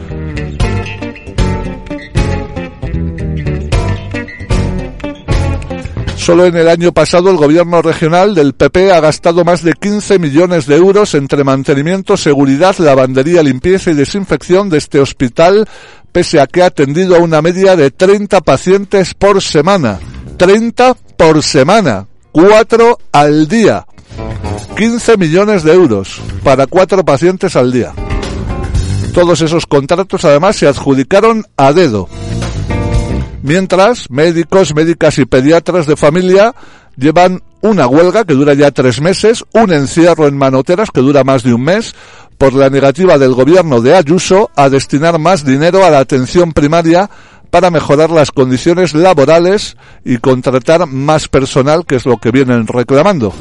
[6.30, 10.20] Solo en el año pasado el gobierno regional del PP ha gastado más de 15
[10.20, 15.68] millones de euros entre mantenimiento, seguridad, lavandería, limpieza y desinfección de este hospital,
[16.12, 20.00] pese a que ha atendido a una media de 30 pacientes por semana.
[20.38, 22.06] 30 por semana.
[22.32, 23.88] 4 al día.
[24.78, 27.92] 15 millones de euros para 4 pacientes al día.
[29.16, 32.08] Todos esos contratos además se adjudicaron a dedo.
[33.42, 36.54] Mientras, médicos, médicas y pediatras de familia
[36.98, 41.44] llevan una huelga que dura ya tres meses, un encierro en manoteras que dura más
[41.44, 41.96] de un mes,
[42.38, 47.10] por la negativa del gobierno de Ayuso a destinar más dinero a la atención primaria
[47.50, 49.76] para mejorar las condiciones laborales
[50.06, 53.34] y contratar más personal, que es lo que vienen reclamando.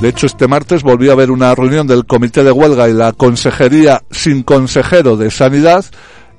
[0.00, 3.12] De hecho, este martes volvió a haber una reunión del Comité de Huelga y la
[3.12, 5.84] Consejería sin consejero de Sanidad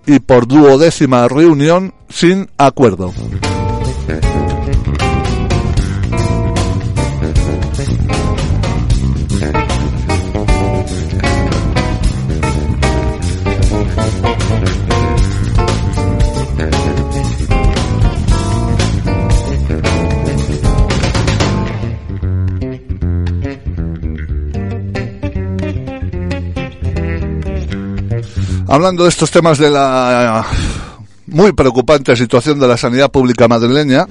[0.05, 3.13] y por duodécima reunión sin acuerdo.
[28.74, 30.43] Hablando de estos temas de la
[31.28, 34.07] muy preocupante situación de la sanidad pública madrileña.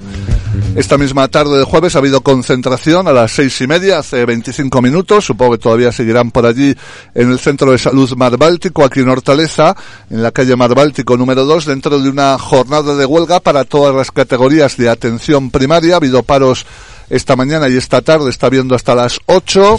[0.77, 4.81] Esta misma tarde de jueves ha habido concentración a las seis y media, hace 25
[4.81, 5.25] minutos.
[5.25, 6.73] Supongo que todavía seguirán por allí
[7.13, 9.75] en el Centro de Salud Mar Báltico, aquí en Hortaleza,
[10.09, 13.93] en la calle Mar Báltico número 2, dentro de una jornada de huelga para todas
[13.93, 15.95] las categorías de atención primaria.
[15.95, 16.65] Ha habido paros
[17.09, 19.77] esta mañana y esta tarde, está viendo hasta las 8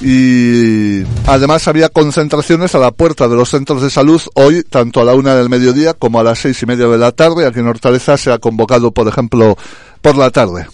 [0.00, 5.04] y además había concentraciones a la puerta de los centros de salud hoy, tanto a
[5.04, 7.46] la una del mediodía como a las seis y media de la tarde.
[7.46, 9.56] Aquí en Hortaleza se ha convocado, por ejemplo,
[10.00, 10.66] por la tarde.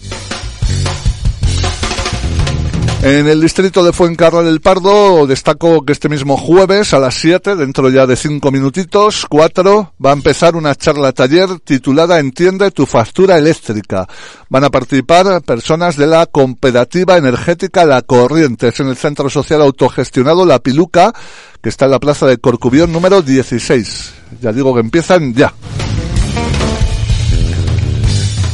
[3.03, 7.55] En el distrito de Fuencarral del Pardo destaco que este mismo jueves a las 7,
[7.55, 12.87] dentro ya de 5 minutitos, 4, va a empezar una charla taller titulada Entiende tu
[12.87, 14.07] factura eléctrica.
[14.49, 20.43] Van a participar personas de la cooperativa energética La Corrientes en el centro social autogestionado
[20.43, 21.13] La Piluca,
[21.61, 24.13] que está en la plaza de Corcubión número 16.
[24.41, 25.53] Ya digo que empiezan ya.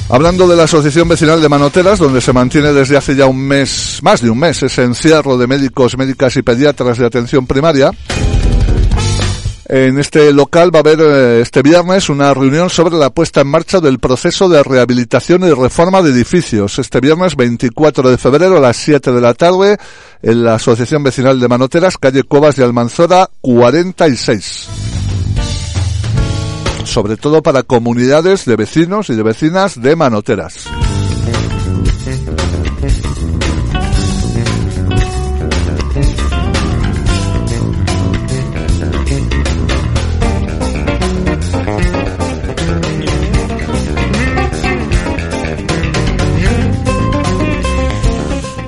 [0.09, 3.99] Hablando de la Asociación Vecinal de Manoteras, donde se mantiene desde hace ya un mes,
[4.03, 7.91] más de un mes, ese encierro de médicos, médicas y pediatras de atención primaria,
[9.65, 13.47] en este local va a haber eh, este viernes una reunión sobre la puesta en
[13.47, 16.77] marcha del proceso de rehabilitación y reforma de edificios.
[16.79, 19.77] Este viernes 24 de febrero a las 7 de la tarde
[20.21, 24.82] en la Asociación Vecinal de Manoteras, calle Cuevas de Almanzora 46
[26.83, 30.67] sobre todo para comunidades de vecinos y de vecinas de manoteras.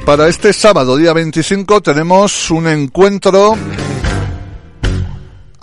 [0.05, 3.57] Para este sábado, día 25, tenemos un encuentro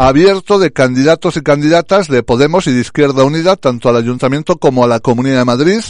[0.08, 4.84] abierto de candidatos y candidatas de Podemos y de Izquierda Unida, tanto al Ayuntamiento como
[4.84, 5.80] a la Comunidad de Madrid.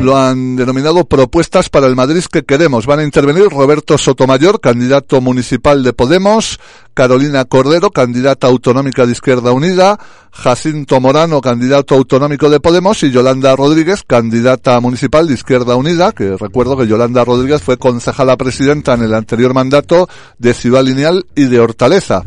[0.00, 2.86] Lo han denominado propuestas para el Madrid que queremos.
[2.86, 6.60] Van a intervenir Roberto Sotomayor, candidato municipal de Podemos,
[6.94, 9.98] Carolina Cordero, candidata autonómica de Izquierda Unida,
[10.30, 16.36] Jacinto Morano, candidato autonómico de Podemos, y Yolanda Rodríguez, candidata municipal de Izquierda Unida, que
[16.36, 21.46] recuerdo que Yolanda Rodríguez fue concejala presidenta en el anterior mandato de Ciudad Lineal y
[21.46, 22.22] de Hortaleza.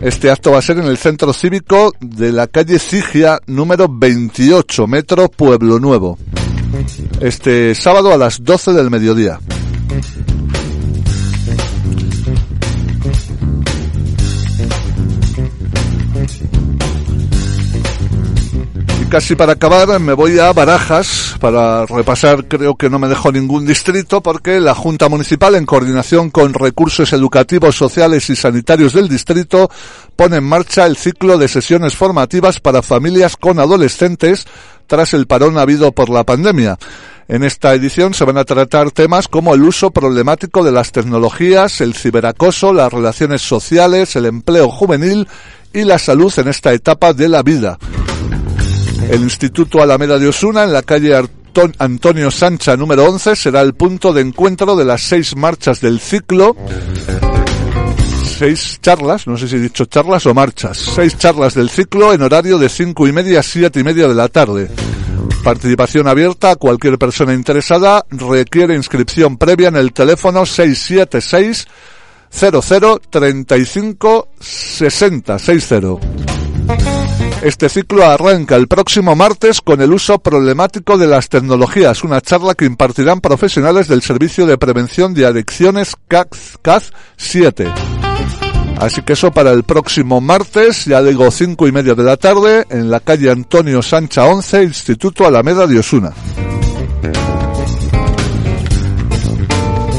[0.00, 4.86] Este acto va a ser en el centro cívico de la calle Sigia número 28,
[4.86, 6.18] metro Pueblo Nuevo.
[7.20, 9.40] Este sábado a las 12 del mediodía.
[19.08, 23.66] Casi para acabar me voy a Barajas para repasar, creo que no me dejo ningún
[23.66, 29.70] distrito porque la Junta Municipal en coordinación con recursos educativos, sociales y sanitarios del distrito
[30.16, 34.46] pone en marcha el ciclo de sesiones formativas para familias con adolescentes
[34.86, 36.78] tras el parón habido por la pandemia.
[37.28, 41.80] En esta edición se van a tratar temas como el uso problemático de las tecnologías,
[41.80, 45.26] el ciberacoso, las relaciones sociales, el empleo juvenil
[45.72, 47.78] y la salud en esta etapa de la vida.
[49.08, 51.14] El Instituto Alameda de Osuna, en la calle
[51.78, 56.56] Antonio Sancha número 11, será el punto de encuentro de las seis marchas del ciclo.
[58.38, 60.76] Seis charlas, no sé si he dicho charlas o marchas.
[60.76, 64.14] Seis charlas del ciclo en horario de cinco y media a siete y media de
[64.14, 64.68] la tarde.
[65.42, 68.04] Participación abierta a cualquier persona interesada.
[68.10, 71.66] Requiere inscripción previa en el teléfono 676
[72.30, 76.45] 00 35 60 60.
[77.42, 82.54] Este ciclo arranca el próximo martes con el uso problemático de las tecnologías, una charla
[82.54, 87.66] que impartirán profesionales del Servicio de Prevención de Adicciones CAZ 7.
[88.78, 92.66] Así que eso para el próximo martes, ya digo cinco y media de la tarde,
[92.68, 96.12] en la calle Antonio Sancha 11, Instituto Alameda de Osuna.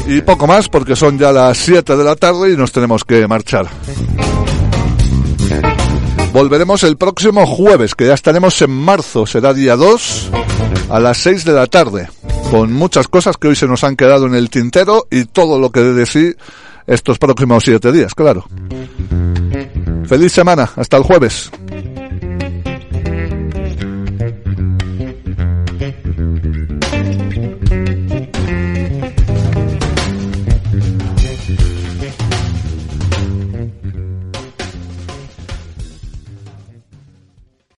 [0.06, 3.26] Y poco más porque son ya las 7 de la tarde y nos tenemos que
[3.26, 3.68] marchar.
[6.32, 10.30] Volveremos el próximo jueves, que ya estaremos en marzo, será día 2,
[10.90, 12.08] a las 6 de la tarde,
[12.50, 15.70] con muchas cosas que hoy se nos han quedado en el tintero y todo lo
[15.70, 16.34] que de sí
[16.86, 18.44] estos próximos 7 días, claro.
[20.06, 21.50] Feliz semana, hasta el jueves.